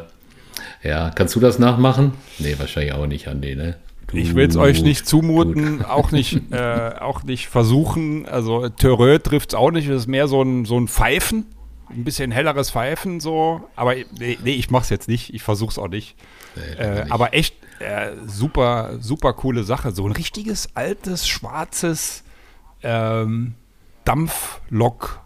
[0.84, 2.14] ja, kannst du das nachmachen?
[2.40, 3.76] Nee, wahrscheinlich auch nicht, Andi, ne?
[4.08, 8.28] Tut, ich will es euch nicht zumuten, auch nicht, äh, auch nicht versuchen.
[8.28, 9.90] Also Terreux trifft es auch nicht.
[9.90, 11.48] Es ist mehr so ein, so ein Pfeifen.
[11.90, 13.62] Ein bisschen helleres Pfeifen so.
[13.76, 15.34] Aber nee, nee ich mache es jetzt nicht.
[15.34, 16.16] Ich versuche es auch nicht.
[16.56, 19.92] Nee, äh, aber echt äh, super, super coole Sache.
[19.92, 22.24] So ein richtiges altes, schwarzes
[22.84, 23.56] ähm,
[24.04, 25.22] Dampflok.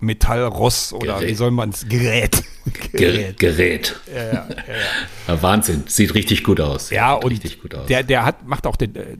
[0.00, 1.28] Metallross oder Gerät.
[1.28, 1.88] wie soll man es?
[1.88, 2.44] Gerät.
[2.92, 3.38] Gerät.
[3.38, 4.00] Gerät.
[4.14, 4.48] Ja, ja,
[5.26, 5.42] ja.
[5.42, 5.84] Wahnsinn.
[5.86, 6.90] Sieht richtig gut aus.
[6.90, 7.86] Ja, Sieht und richtig gut aus.
[7.86, 9.16] Der, der hat, macht auch den, äh,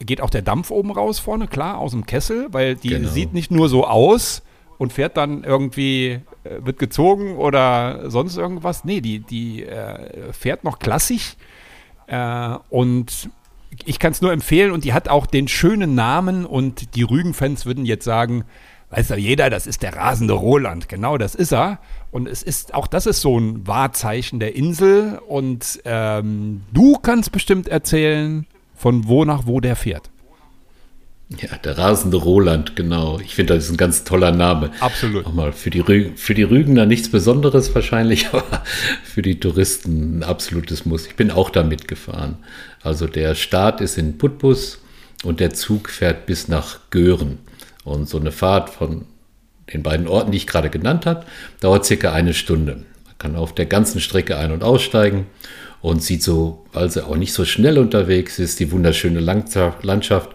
[0.00, 3.10] geht auch der Dampf oben raus vorne, klar, aus dem Kessel, weil die genau.
[3.10, 4.42] sieht nicht nur so aus
[4.78, 8.84] und fährt dann irgendwie wird gezogen oder sonst irgendwas.
[8.84, 11.36] Nee, die, die äh, fährt noch klassisch
[12.06, 13.30] äh, und
[13.86, 17.64] ich kann es nur empfehlen und die hat auch den schönen Namen und die Rügen-Fans
[17.64, 18.44] würden jetzt sagen,
[18.90, 20.88] weiß ja jeder, das ist der rasende Roland.
[20.88, 21.78] Genau, das ist er.
[22.10, 27.32] Und es ist, auch das ist so ein Wahrzeichen der Insel und ähm, du kannst
[27.32, 30.11] bestimmt erzählen, von wo nach wo der fährt.
[31.40, 33.18] Ja, der rasende Roland, genau.
[33.20, 34.70] Ich finde, das ist ein ganz toller Name.
[34.80, 35.24] Absolut.
[35.24, 38.62] Nochmal für die, Rügen, für die Rügener nichts Besonderes wahrscheinlich, aber
[39.04, 41.06] für die Touristen ein absolutes Muss.
[41.06, 42.36] Ich bin auch da mitgefahren.
[42.82, 44.80] Also der Start ist in Putbus
[45.24, 47.38] und der Zug fährt bis nach Göhren.
[47.84, 49.06] Und so eine Fahrt von
[49.72, 51.24] den beiden Orten, die ich gerade genannt habe,
[51.60, 52.84] dauert circa eine Stunde.
[53.04, 55.26] Man kann auf der ganzen Strecke ein- und aussteigen
[55.80, 60.30] und sieht so, weil sie auch nicht so schnell unterwegs ist, die wunderschöne Landschaft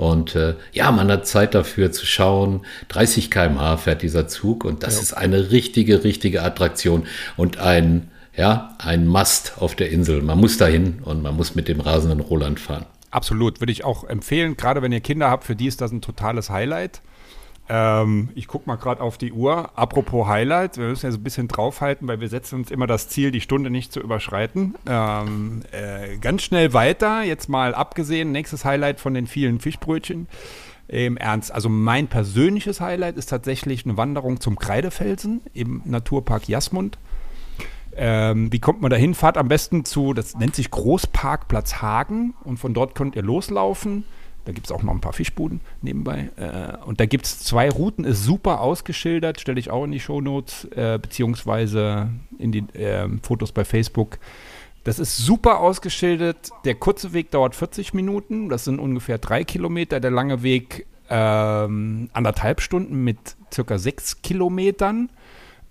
[0.00, 2.64] und äh, ja, man hat Zeit dafür zu schauen.
[2.88, 5.02] 30 km/h fährt dieser Zug und das ja.
[5.02, 10.22] ist eine richtige, richtige Attraktion und ein, ja, ein Must auf der Insel.
[10.22, 12.86] Man muss dahin und man muss mit dem rasenden Roland fahren.
[13.10, 16.00] Absolut, würde ich auch empfehlen, gerade wenn ihr Kinder habt, für die ist das ein
[16.00, 17.02] totales Highlight.
[17.72, 19.70] Ähm, ich gucke mal gerade auf die Uhr.
[19.78, 23.08] Apropos Highlight, wir müssen ja so ein bisschen draufhalten, weil wir setzen uns immer das
[23.08, 24.74] Ziel, die Stunde nicht zu überschreiten.
[24.86, 30.26] Ähm, äh, ganz schnell weiter, jetzt mal abgesehen, nächstes Highlight von den vielen Fischbrötchen.
[30.88, 36.98] Im Ernst, also mein persönliches Highlight ist tatsächlich eine Wanderung zum Kreidefelsen im Naturpark Jasmund.
[37.94, 39.14] Ähm, wie kommt man da hin?
[39.14, 44.02] Fahrt am besten zu, das nennt sich Großparkplatz Hagen und von dort könnt ihr loslaufen
[44.44, 46.30] da gibt es auch noch ein paar Fischbuden nebenbei.
[46.36, 50.00] Äh, und da gibt es zwei Routen, ist super ausgeschildert, stelle ich auch in die
[50.00, 54.18] Shownotes, äh, beziehungsweise in die äh, Fotos bei Facebook.
[54.84, 56.50] Das ist super ausgeschildert.
[56.64, 60.00] Der kurze Weg dauert 40 Minuten, das sind ungefähr drei Kilometer.
[60.00, 65.10] Der lange Weg ähm, anderthalb Stunden mit circa sechs Kilometern.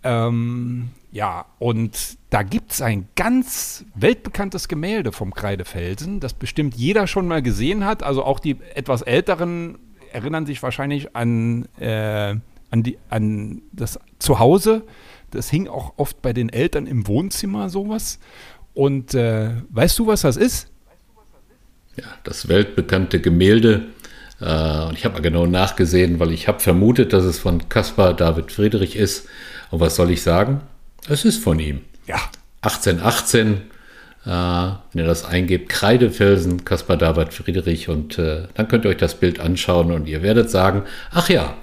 [0.04, 7.08] Ähm, ja, und da gibt es ein ganz weltbekanntes Gemälde vom Kreidefelsen, das bestimmt jeder
[7.08, 8.04] schon mal gesehen hat.
[8.04, 9.80] Also auch die etwas älteren
[10.12, 12.36] erinnern sich wahrscheinlich an äh,
[12.72, 14.84] an, die, an das Zuhause.
[15.32, 18.20] Das hing auch oft bei den Eltern im Wohnzimmer sowas.
[18.74, 20.70] Und äh, weißt du, was das ist?
[21.96, 23.88] Ja, das weltbekannte Gemälde.
[24.40, 28.14] Äh, und ich habe mal genau nachgesehen, weil ich habe vermutet, dass es von Caspar
[28.14, 29.28] David Friedrich ist.
[29.72, 30.62] Und was soll ich sagen?
[31.08, 31.82] Es ist von ihm.
[32.08, 32.20] Ja.
[32.62, 33.54] 1818,
[34.26, 37.90] äh, wenn ihr das eingebt, Kreidefelsen, Caspar David Friedrich.
[37.90, 41.56] Und äh, dann könnt ihr euch das Bild anschauen und ihr werdet sagen, ach ja,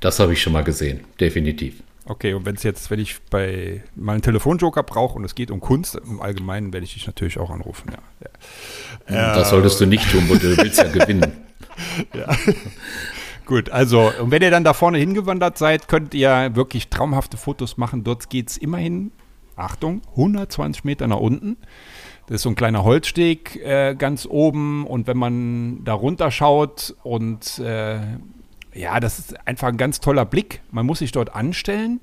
[0.00, 1.82] das habe ich schon mal gesehen, definitiv.
[2.08, 5.50] Okay, und wenn es jetzt, wenn ich bei mal einen Telefonjoker brauche und es geht
[5.50, 7.90] um Kunst im Allgemeinen, werde ich dich natürlich auch anrufen.
[7.90, 9.14] Ja.
[9.14, 9.34] ja.
[9.34, 11.32] Das solltest du nicht tun, weil du willst ja gewinnen.
[12.14, 12.28] ja.
[13.46, 17.76] Gut, also, und wenn ihr dann da vorne hingewandert seid, könnt ihr wirklich traumhafte Fotos
[17.76, 18.02] machen.
[18.02, 19.12] Dort geht es immerhin,
[19.54, 21.56] Achtung, 120 Meter nach unten.
[22.26, 26.96] Das ist so ein kleiner Holzsteg äh, ganz oben und wenn man da runter schaut
[27.04, 28.00] und äh,
[28.74, 30.60] ja, das ist einfach ein ganz toller Blick.
[30.72, 32.00] Man muss sich dort anstellen.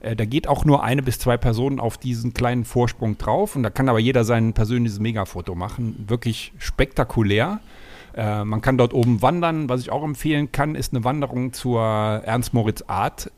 [0.00, 3.62] Äh, da geht auch nur eine bis zwei Personen auf diesen kleinen Vorsprung drauf und
[3.62, 6.04] da kann aber jeder sein persönliches Megafoto machen.
[6.08, 7.60] Wirklich spektakulär.
[8.14, 9.68] Äh, man kann dort oben wandern.
[9.68, 13.30] Was ich auch empfehlen kann, ist eine Wanderung zur Ernst-Moritz-Art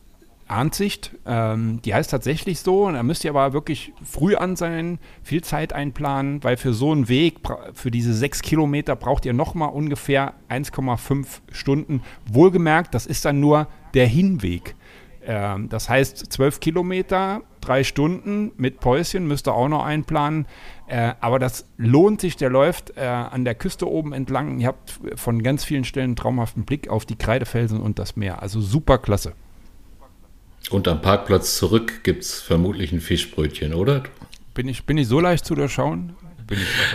[0.53, 1.13] Ansicht.
[1.27, 2.91] Ähm, die heißt tatsächlich so.
[2.91, 7.09] Da müsst ihr aber wirklich früh an sein, viel Zeit einplanen, weil für so einen
[7.09, 7.39] Weg,
[7.75, 12.03] für diese sechs Kilometer, braucht ihr nochmal ungefähr 1,5 Stunden.
[12.31, 14.77] Wohlgemerkt, das ist dann nur der Hinweg.
[15.25, 20.47] Ähm, das heißt, zwölf Kilometer, drei Stunden mit Päuschen müsst ihr auch noch einplanen.
[20.93, 24.61] Äh, aber das lohnt sich, der läuft äh, an der Küste oben entlang.
[24.61, 28.43] Ihr habt von ganz vielen Stellen einen traumhaften Blick auf die Kreidefelsen und das Meer.
[28.43, 29.33] Also super klasse.
[30.71, 34.03] Und am Parkplatz zurück gibt es vermutlich ein Fischbrötchen, oder?
[34.53, 36.15] Bin ich, bin ich so leicht zu durchschauen?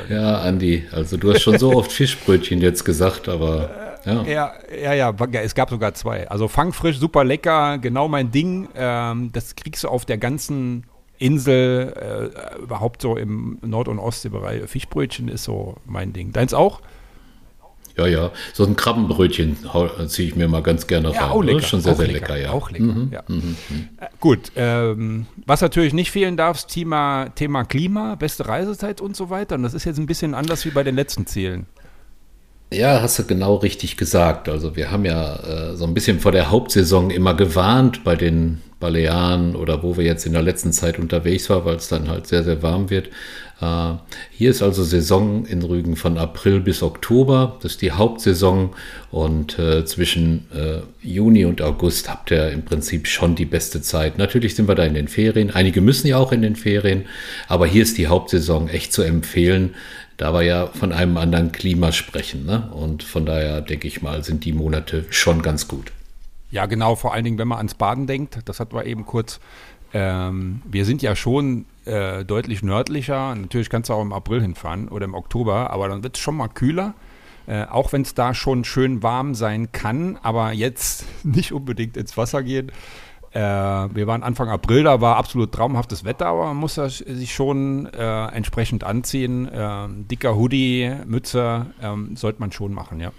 [0.10, 4.24] ja, Andi, also du hast schon so oft Fischbrötchen jetzt gesagt, aber ja.
[4.26, 4.54] ja.
[4.80, 6.30] Ja, ja, es gab sogar zwei.
[6.30, 8.70] Also fangfrisch, super lecker, genau mein Ding.
[8.76, 10.86] Ähm, das kriegst du auf der ganzen
[11.20, 14.64] Insel, äh, überhaupt so im Nord- und Ostseebereich.
[14.68, 16.32] Fischbrötchen ist so mein Ding.
[16.32, 16.82] Deins auch?
[17.98, 18.32] Ja, ja.
[18.54, 19.58] So ein Krabbenbrötchen
[20.08, 21.32] ziehe ich mir mal ganz gerne ja, rein.
[21.32, 21.62] Auch lecker.
[21.62, 22.52] Schon sehr, auch sehr lecker, lecker, ja.
[22.52, 23.24] Auch lecker, mhm, ja.
[23.28, 23.90] Mhm, mhm.
[23.98, 24.52] Äh, gut.
[24.56, 29.56] Ähm, was natürlich nicht fehlen darf, ist Thema, Thema Klima, beste Reisezeit und so weiter.
[29.56, 31.66] Und das ist jetzt ein bisschen anders wie bei den letzten Zielen.
[32.72, 34.48] Ja, hast du genau richtig gesagt.
[34.48, 38.62] Also wir haben ja äh, so ein bisschen vor der Hauptsaison immer gewarnt bei den
[38.80, 42.28] Balearen oder wo wir jetzt in der letzten Zeit unterwegs waren, weil es dann halt
[42.28, 43.10] sehr, sehr warm wird.
[43.60, 43.94] Äh,
[44.32, 47.58] hier ist also Saison in Rügen von April bis Oktober.
[47.62, 48.76] Das ist die Hauptsaison
[49.12, 54.18] und äh, zwischen äh, Juni und August habt ihr im Prinzip schon die beste Zeit.
[54.18, 55.50] Natürlich sind wir da in den Ferien.
[55.52, 57.06] Einige müssen ja auch in den Ferien,
[57.48, 59.74] aber hier ist die Hauptsaison echt zu empfehlen.
[60.18, 62.46] Da wir ja von einem anderen Klima sprechen.
[62.48, 62.72] Ne?
[62.74, 65.92] Und von daher denke ich mal, sind die Monate schon ganz gut.
[66.50, 69.40] Ja, genau, vor allen Dingen, wenn man ans Baden denkt, das hatten wir eben kurz.
[69.94, 73.36] Ähm, wir sind ja schon äh, deutlich nördlicher.
[73.36, 76.36] Natürlich kannst du auch im April hinfahren oder im Oktober, aber dann wird es schon
[76.38, 76.94] mal kühler.
[77.48, 82.18] Äh, auch wenn es da schon schön warm sein kann, aber jetzt nicht unbedingt ins
[82.18, 82.72] Wasser gehen.
[83.32, 87.86] Äh, wir waren Anfang April, da war absolut traumhaftes Wetter, aber man muss sich schon
[87.94, 89.50] äh, entsprechend anziehen.
[89.52, 93.12] Ähm, dicker Hoodie, Mütze ähm, sollte man schon machen, ja.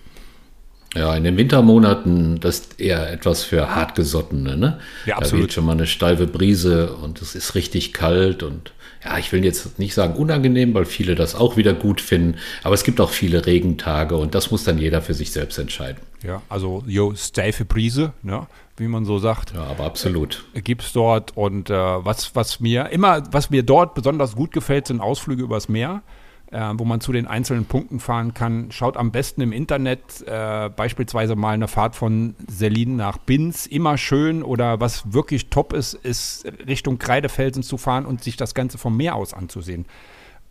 [0.95, 4.81] Ja, in den Wintermonaten, das ist eher etwas für Hartgesottene, ne?
[5.05, 5.43] Ja, absolut.
[5.43, 8.73] Da weht schon mal eine steife Brise und es ist richtig kalt und
[9.05, 12.75] ja, ich will jetzt nicht sagen unangenehm, weil viele das auch wieder gut finden, aber
[12.75, 16.01] es gibt auch viele Regentage und das muss dann jeder für sich selbst entscheiden.
[16.25, 18.47] Ja, also, jo, steife Brise, ne?
[18.77, 19.53] wie man so sagt.
[19.55, 20.45] Ja, aber absolut.
[20.55, 24.53] Äh, Gibt es dort und äh, was, was mir immer, was mir dort besonders gut
[24.53, 26.03] gefällt, sind Ausflüge übers Meer
[26.51, 28.71] äh, wo man zu den einzelnen Punkten fahren kann.
[28.71, 33.67] Schaut am besten im Internet äh, beispielsweise mal eine Fahrt von Selin nach Binz.
[33.67, 38.55] Immer schön oder was wirklich top ist, ist Richtung Kreidefelsen zu fahren und sich das
[38.55, 39.87] Ganze vom Meer aus anzusehen.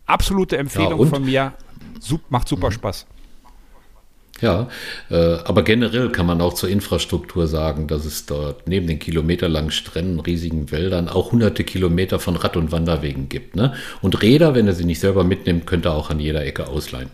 [0.06, 1.52] Absolute Empfehlung ja, von mir.
[2.00, 2.72] Sup macht super mhm.
[2.72, 3.06] Spaß.
[4.40, 4.68] Ja,
[5.10, 9.72] äh, aber generell kann man auch zur Infrastruktur sagen, dass es dort neben den kilometerlangen
[9.72, 13.56] Stränden, riesigen Wäldern auch hunderte Kilometer von Rad- und Wanderwegen gibt.
[13.56, 13.74] Ne?
[14.00, 17.10] Und Räder, wenn er sie nicht selber mitnimmt, könnte er auch an jeder Ecke ausleihen.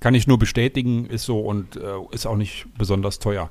[0.00, 1.80] Kann ich nur bestätigen, ist so und äh,
[2.12, 3.50] ist auch nicht besonders teuer.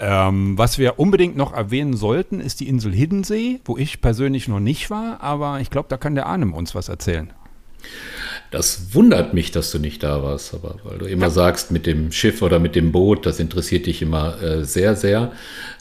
[0.00, 4.58] Ähm, was wir unbedingt noch erwähnen sollten, ist die Insel Hiddensee, wo ich persönlich noch
[4.58, 7.32] nicht war, aber ich glaube, da kann der Arnim uns was erzählen.
[8.50, 11.30] Das wundert mich, dass du nicht da warst, aber weil du immer ja.
[11.30, 15.32] sagst, mit dem Schiff oder mit dem Boot, das interessiert dich immer äh, sehr, sehr.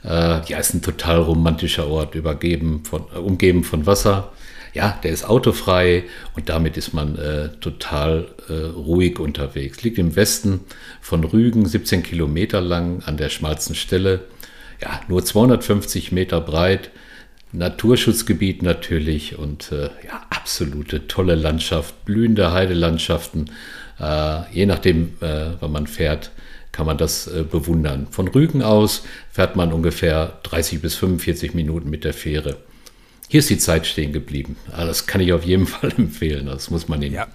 [0.03, 4.33] Äh, ja, ist ein total romantischer Ort, übergeben von, äh, umgeben von Wasser.
[4.73, 9.83] Ja, der ist autofrei und damit ist man äh, total äh, ruhig unterwegs.
[9.83, 10.61] Liegt im Westen
[10.99, 14.21] von Rügen, 17 Kilometer lang an der schmalsten Stelle.
[14.81, 16.89] ja, nur 250 Meter breit.
[17.53, 23.51] Naturschutzgebiet natürlich und äh, ja, absolute tolle Landschaft, blühende Heidelandschaften.
[23.99, 26.31] Äh, je nachdem, äh, wann man fährt,
[26.71, 28.07] kann man das äh, bewundern.
[28.09, 32.57] Von Rügen aus fährt man ungefähr 30 bis 45 Minuten mit der Fähre.
[33.29, 34.57] Hier ist die Zeit stehen geblieben.
[34.71, 36.47] Also das kann ich auf jeden Fall empfehlen.
[36.47, 37.15] Das muss man nehmen.
[37.15, 37.27] Ja.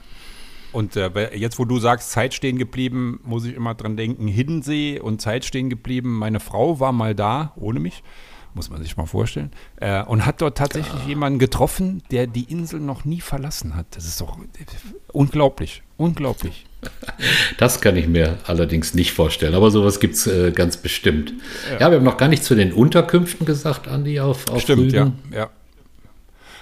[0.73, 4.99] Und äh, jetzt, wo du sagst, Zeit stehen geblieben, muss ich immer dran denken, Hiddensee
[4.99, 6.19] und Zeit stehen geblieben.
[6.19, 8.03] Meine Frau war mal da, ohne mich
[8.55, 9.51] muss man sich mal vorstellen.
[9.77, 11.09] Äh, und hat dort tatsächlich ja.
[11.09, 13.87] jemanden getroffen, der die Insel noch nie verlassen hat.
[13.93, 14.39] Das ist doch
[15.13, 16.65] unglaublich, unglaublich.
[17.59, 21.35] Das kann ich mir allerdings nicht vorstellen, aber sowas gibt es äh, ganz bestimmt.
[21.73, 21.81] Ja.
[21.81, 21.91] ja.
[21.91, 25.19] wir haben noch gar nicht zu den Unterkünften gesagt, Andi, auf, auf Stimmt, Rügen.
[25.33, 25.39] ja.
[25.39, 25.51] ja.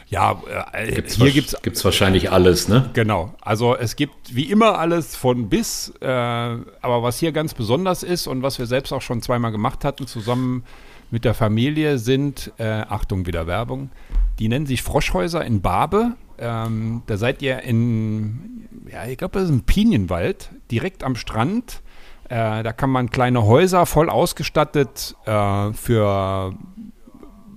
[0.08, 0.40] Ja,
[0.72, 2.90] äh, gibt's hier gibt es wahrscheinlich alles, ne?
[2.92, 3.34] Genau.
[3.40, 5.92] Also es gibt wie immer alles von bis.
[6.00, 9.84] Äh, aber was hier ganz besonders ist und was wir selbst auch schon zweimal gemacht
[9.84, 10.64] hatten, zusammen
[11.10, 13.90] mit der Familie sind, äh, Achtung, wieder Werbung,
[14.38, 16.12] die nennen sich Froschhäuser in Barbe.
[16.38, 21.82] Ähm, da seid ihr in, ja, ich glaube, das ist ein Pinienwald, direkt am Strand.
[22.28, 26.54] Äh, da kann man kleine Häuser voll ausgestattet äh, für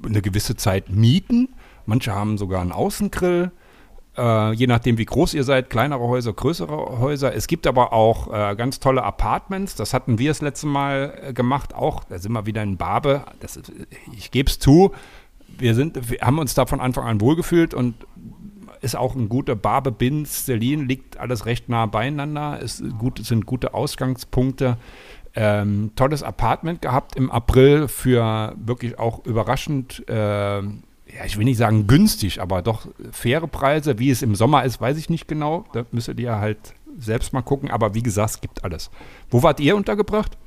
[0.06, 1.50] eine gewisse Zeit mieten.
[1.86, 3.52] Manche haben sogar einen Außengrill.
[4.20, 7.34] Äh, je nachdem, wie groß ihr seid, kleinere Häuser, größere Häuser.
[7.34, 9.76] Es gibt aber auch äh, ganz tolle Apartments.
[9.76, 11.74] Das hatten wir das letzte Mal äh, gemacht.
[11.74, 13.24] Auch, da sind wir wieder in Barbe.
[13.40, 13.60] Das,
[14.12, 14.92] ich gebe es zu,
[15.58, 17.96] wir, sind, wir haben uns da von Anfang an wohlgefühlt und
[18.82, 22.60] ist auch ein guter Barbe, Binz, Selin, liegt alles recht nah beieinander.
[22.62, 24.78] Es gut, sind gute Ausgangspunkte.
[25.36, 30.62] Ähm, tolles Apartment gehabt im April für wirklich auch überraschend äh,
[31.20, 34.00] ja, ich will nicht sagen günstig, aber doch faire Preise.
[34.00, 35.66] Wie es im Sommer ist, weiß ich nicht genau.
[35.74, 36.60] Da müsstet ihr halt
[36.98, 37.70] selbst mal gucken.
[37.70, 38.90] Aber wie gesagt, es gibt alles.
[39.30, 40.38] Wo wart ihr untergebracht?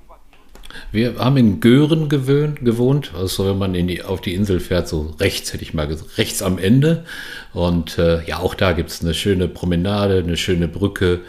[0.91, 5.15] Wir haben in Göhren gewöhnt, gewohnt, also wenn man die, auf die Insel fährt, so
[5.21, 7.05] rechts hätte ich mal gesagt, rechts am Ende.
[7.53, 11.21] Und äh, ja, auch da gibt es eine schöne Promenade, eine schöne Brücke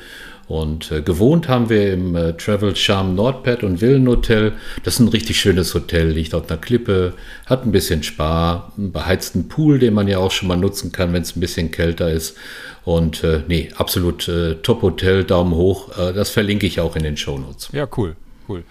[0.47, 4.53] und äh, gewohnt haben wir im äh, Travel Charm Nordpad und Villenhotel.
[4.83, 7.13] Das ist ein richtig schönes Hotel, liegt auf einer Klippe,
[7.45, 11.13] hat ein bisschen Spar, einen beheizten Pool, den man ja auch schon mal nutzen kann,
[11.13, 12.37] wenn es ein bisschen kälter ist.
[12.83, 15.97] Und äh, nee, absolut äh, Top-Hotel, Daumen hoch.
[15.97, 17.69] Äh, das verlinke ich auch in den Show Notes.
[17.71, 18.17] Ja, cool,
[18.49, 18.63] cool.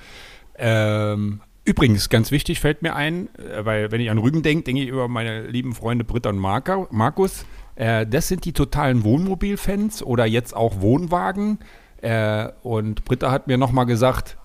[0.59, 4.83] Ähm, übrigens, ganz wichtig fällt mir ein, äh, weil wenn ich an Rügen denke, denke
[4.83, 7.47] ich über meine lieben Freunde Britta und Markus.
[7.77, 11.59] Äh, das sind die totalen Wohnmobilfans oder jetzt auch Wohnwagen.
[12.01, 14.37] Äh, und Britta hat mir nochmal gesagt,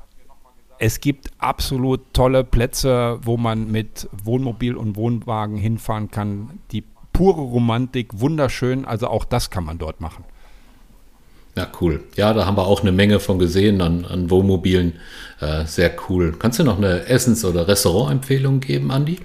[0.79, 6.59] es gibt absolut tolle Plätze, wo man mit Wohnmobil und Wohnwagen hinfahren kann.
[6.71, 8.85] Die pure Romantik, wunderschön.
[8.85, 10.23] Also auch das kann man dort machen.
[11.55, 12.03] Ja, cool.
[12.15, 14.93] Ja, da haben wir auch eine Menge von gesehen an, an Wohnmobilen.
[15.41, 16.35] Äh, sehr cool.
[16.37, 19.17] Kannst du noch eine Essens- oder Restaurantempfehlung geben, Andi?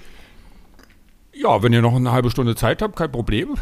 [1.33, 3.55] Ja, wenn ihr noch eine halbe Stunde Zeit habt, kein Problem.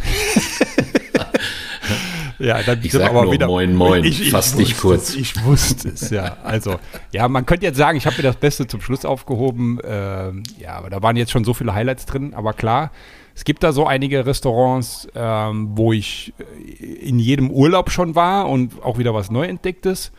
[2.40, 3.48] ja, dann ich sag aber nur wieder.
[3.48, 5.10] Moin, moin, ich, ich fass dich kurz.
[5.10, 6.38] Es, ich wusste es, ja.
[6.44, 6.80] Also,
[7.12, 9.80] ja, man könnte jetzt sagen, ich habe mir das Beste zum Schluss aufgehoben.
[9.86, 12.34] Ähm, ja, aber da waren jetzt schon so viele Highlights drin.
[12.34, 12.92] Aber klar,
[13.36, 16.34] es gibt da so einige Restaurants, ähm, wo ich
[16.68, 20.12] in jedem Urlaub schon war und auch wieder was neu entdecktes.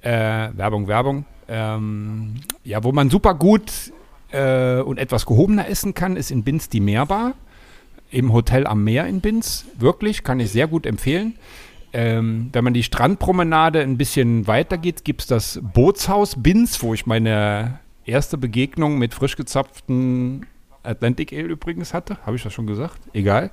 [0.00, 1.24] Äh, Werbung, Werbung.
[1.48, 2.34] Ähm,
[2.64, 3.92] ja, wo man super gut
[4.30, 7.34] äh, und etwas gehobener essen kann, ist in Binz die Meerbar.
[8.10, 9.66] Im Hotel am Meer in Binz.
[9.78, 11.34] Wirklich, kann ich sehr gut empfehlen.
[11.92, 16.94] Ähm, wenn man die Strandpromenade ein bisschen weiter geht, gibt es das Bootshaus Binz, wo
[16.94, 20.46] ich meine erste Begegnung mit frisch gezapften
[20.82, 22.18] Atlantic Ale übrigens hatte.
[22.24, 22.98] Habe ich das schon gesagt?
[23.12, 23.50] Egal.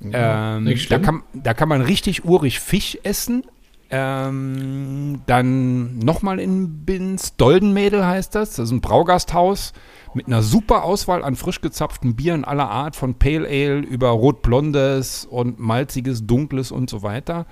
[0.00, 3.44] Ja, ähm, da, kann, da kann man richtig urig Fisch essen.
[3.90, 8.56] Ähm, dann nochmal in Binz, Doldenmädel heißt das.
[8.56, 9.72] Das ist ein Braugasthaus
[10.14, 15.26] mit einer super Auswahl an frisch gezapften Bieren aller Art, von Pale Ale über Rotblondes
[15.26, 17.46] und malziges, dunkles und so weiter.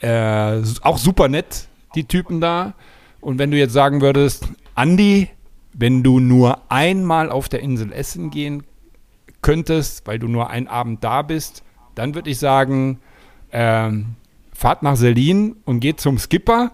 [0.00, 2.74] Äh, auch super nett, die Typen da.
[3.20, 5.28] Und wenn du jetzt sagen würdest, Andi,
[5.72, 8.64] wenn du nur einmal auf der Insel essen gehen
[9.42, 11.62] könntest, weil du nur einen Abend da bist,
[11.94, 13.00] dann würde ich sagen,
[13.52, 14.16] ähm,
[14.52, 16.72] fahrt nach Selin und geht zum Skipper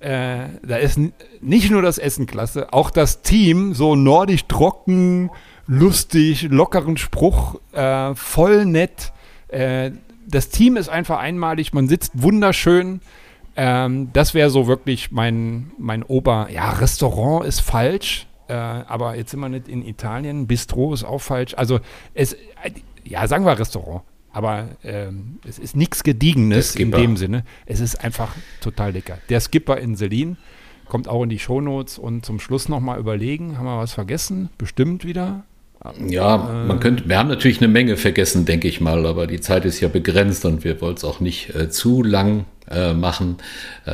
[0.00, 0.98] äh, da ist
[1.40, 5.30] nicht nur das Essen klasse, auch das Team so nordisch trocken,
[5.66, 9.12] lustig, lockeren Spruch, äh, voll nett.
[9.48, 9.92] Äh,
[10.26, 13.00] das Team ist einfach einmalig, man sitzt wunderschön.
[13.56, 16.48] Ähm, das wäre so wirklich mein, mein Ober.
[16.52, 20.46] Ja, Restaurant ist falsch, äh, aber jetzt sind wir nicht in Italien.
[20.46, 21.54] Bistro ist auch falsch.
[21.56, 21.80] Also,
[22.14, 22.70] es, äh,
[23.04, 24.02] ja, sagen wir Restaurant.
[24.38, 27.42] Aber ähm, es ist nichts Gediegenes in dem Sinne.
[27.66, 29.18] Es ist einfach total lecker.
[29.30, 30.36] Der Skipper in Selin,
[30.84, 34.48] kommt auch in die Shownotes und zum Schluss nochmal überlegen, haben wir was vergessen?
[34.56, 35.42] Bestimmt wieder.
[36.08, 39.64] Ja, man könnte, wir haben natürlich eine Menge vergessen, denke ich mal, aber die Zeit
[39.64, 43.36] ist ja begrenzt und wir wollen es auch nicht äh, zu lang äh, machen.
[43.86, 43.92] Äh,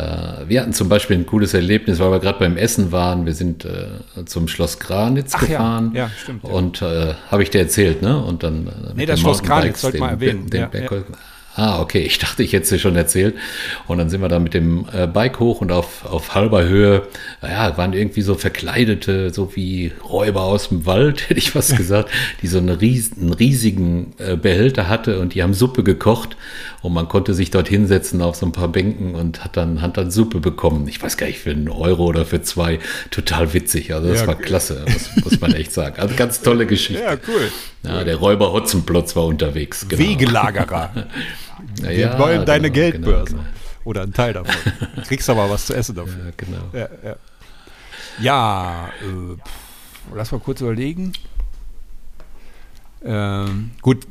[0.49, 3.27] wir hatten zum Beispiel ein cooles Erlebnis, weil wir gerade beim Essen waren.
[3.27, 5.93] Wir sind äh, zum Schloss Granitz Ach gefahren.
[5.95, 6.45] Ja, ja stimmt.
[6.45, 6.51] Ja.
[6.51, 8.19] Und äh, habe ich dir erzählt, ne?
[8.19, 8.67] Und dann.
[8.67, 10.49] Äh, nee, das Schloss Granitz sollte man erwähnen.
[10.49, 10.89] Den, den ja,
[11.57, 12.01] Ah, okay.
[12.01, 13.37] Ich dachte, ich hätte es dir schon erzählt.
[13.87, 17.03] Und dann sind wir da mit dem äh, Bike hoch und auf, auf halber Höhe,
[17.43, 22.11] ja, waren irgendwie so verkleidete, so wie Räuber aus dem Wald, hätte ich fast gesagt,
[22.43, 26.37] die so einen, ries einen riesigen äh, Behälter hatte und die haben Suppe gekocht
[26.83, 29.97] und man konnte sich dort hinsetzen auf so ein paar Bänken und hat dann, hat
[29.97, 30.89] dann Suppe bekommen.
[30.89, 32.79] Ich weiß gar nicht, für einen Euro oder für zwei.
[33.11, 33.95] Total witzig.
[33.95, 36.01] Also das ja, war klasse, muss, muss man echt sagen.
[36.01, 37.03] Also ganz tolle Geschichte.
[37.03, 37.51] Ja, cool.
[37.85, 39.87] Ja, der Räuber Hotzenplotz war unterwegs.
[39.89, 40.03] Genau.
[40.03, 40.91] Wegelagerer.
[41.81, 43.33] Wir ja, wollen deine genau, Geldbörse.
[43.33, 43.55] Genau, genau.
[43.85, 44.55] Oder einen Teil davon.
[44.97, 46.25] Du kriegst aber was zu essen dafür.
[46.25, 46.63] Ja, genau.
[46.73, 47.17] Ja, ja.
[48.21, 49.37] ja äh,
[50.15, 51.13] lass mal kurz überlegen.
[53.05, 54.07] Ähm, gut,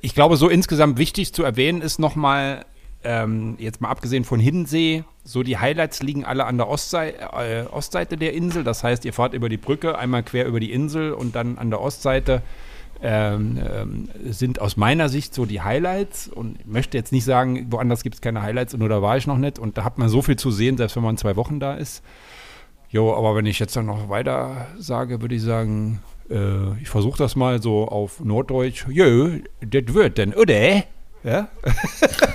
[0.00, 2.64] ich glaube, so insgesamt wichtig zu erwähnen ist nochmal,
[3.02, 7.66] ähm, jetzt mal abgesehen von Hiddensee, so die Highlights liegen alle an der Ostseite, äh,
[7.70, 8.64] Ostseite der Insel.
[8.64, 11.70] Das heißt, ihr fahrt über die Brücke, einmal quer über die Insel und dann an
[11.70, 12.42] der Ostseite
[13.06, 16.26] ähm, ähm, sind aus meiner Sicht so die Highlights.
[16.26, 19.26] Und ich möchte jetzt nicht sagen, woanders gibt es keine Highlights, nur da war ich
[19.26, 19.58] noch nicht.
[19.58, 22.02] Und da hat man so viel zu sehen, selbst wenn man zwei Wochen da ist.
[22.88, 26.00] Jo, aber wenn ich jetzt dann noch weiter sage, würde ich sagen,
[26.30, 28.86] äh, ich versuche das mal so auf Norddeutsch.
[28.88, 30.84] Jö, das wird denn, oder?
[31.24, 31.48] Ja,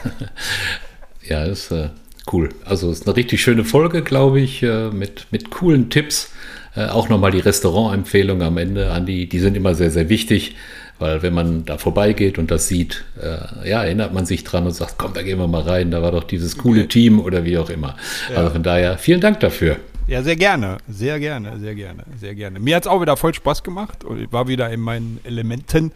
[1.27, 1.89] ja ist äh,
[2.31, 2.49] cool.
[2.63, 6.31] Also es ist eine richtig schöne Folge, glaube ich, äh, mit, mit coolen Tipps.
[6.75, 10.55] Äh, auch nochmal die Restaurantempfehlungen am Ende, Andi, die sind immer sehr, sehr wichtig,
[10.99, 14.73] weil wenn man da vorbeigeht und das sieht, äh, ja, erinnert man sich dran und
[14.73, 17.57] sagt, komm, da gehen wir mal rein, da war doch dieses coole Team oder wie
[17.57, 17.95] auch immer.
[18.29, 18.37] Ja.
[18.37, 19.77] Also von daher, vielen Dank dafür.
[20.07, 22.59] Ja, sehr gerne, sehr gerne, sehr gerne, sehr gerne.
[22.59, 25.91] Mir hat es auch wieder voll Spaß gemacht und ich war wieder in meinen Elementen.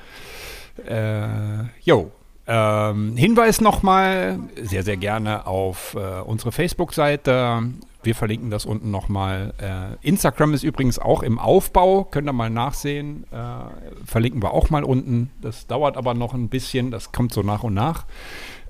[0.88, 2.11] Äh, jo,
[2.46, 7.64] ähm, Hinweis nochmal, sehr, sehr gerne auf äh, unsere Facebook-Seite.
[8.04, 9.54] Wir verlinken das unten nochmal.
[9.62, 13.24] Äh, Instagram ist übrigens auch im Aufbau, könnt ihr mal nachsehen.
[13.32, 15.32] Äh, verlinken wir auch mal unten.
[15.41, 18.06] Das dauert aber noch ein bisschen, das kommt so nach und nach.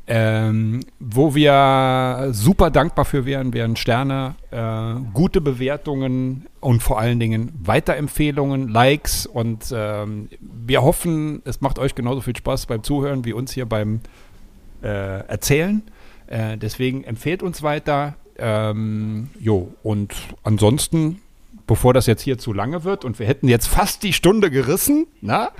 [0.06, 7.22] Ähm, wo wir super dankbar für wären, wären Sterne, äh, gute Bewertungen und vor allen
[7.22, 13.24] Dingen Weiterempfehlungen, Likes und ähm, wir hoffen, es macht euch genauso viel Spaß beim Zuhören
[13.24, 14.02] wie uns hier beim
[14.82, 15.82] äh, Erzählen.
[16.28, 18.16] Äh, deswegen empfehlt uns weiter.
[18.38, 21.22] Ähm, jo, und ansonsten,
[21.66, 25.08] bevor das jetzt hier zu lange wird und wir hätten jetzt fast die Stunde gerissen,
[25.22, 25.52] na?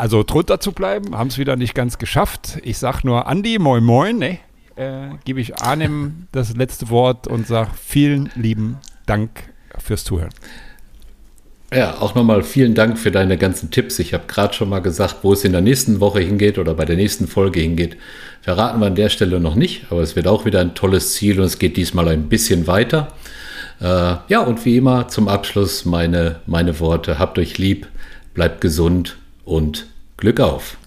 [0.00, 2.56] Also drunter zu bleiben, haben es wieder nicht ganz geschafft.
[2.62, 4.38] Ich sag nur Andi, moin moin, ne?
[4.74, 10.30] Äh, Gebe ich Arnim das letzte Wort und sage vielen lieben Dank fürs Zuhören.
[11.70, 13.98] Ja, auch nochmal vielen Dank für deine ganzen Tipps.
[13.98, 16.86] Ich habe gerade schon mal gesagt, wo es in der nächsten Woche hingeht oder bei
[16.86, 17.98] der nächsten Folge hingeht.
[18.40, 21.38] Verraten wir an der Stelle noch nicht, aber es wird auch wieder ein tolles Ziel
[21.38, 23.08] und es geht diesmal ein bisschen weiter.
[23.82, 27.18] Äh, ja, und wie immer zum Abschluss meine, meine Worte.
[27.18, 27.86] Habt euch lieb,
[28.32, 29.89] bleibt gesund und
[30.20, 30.79] Glück auf!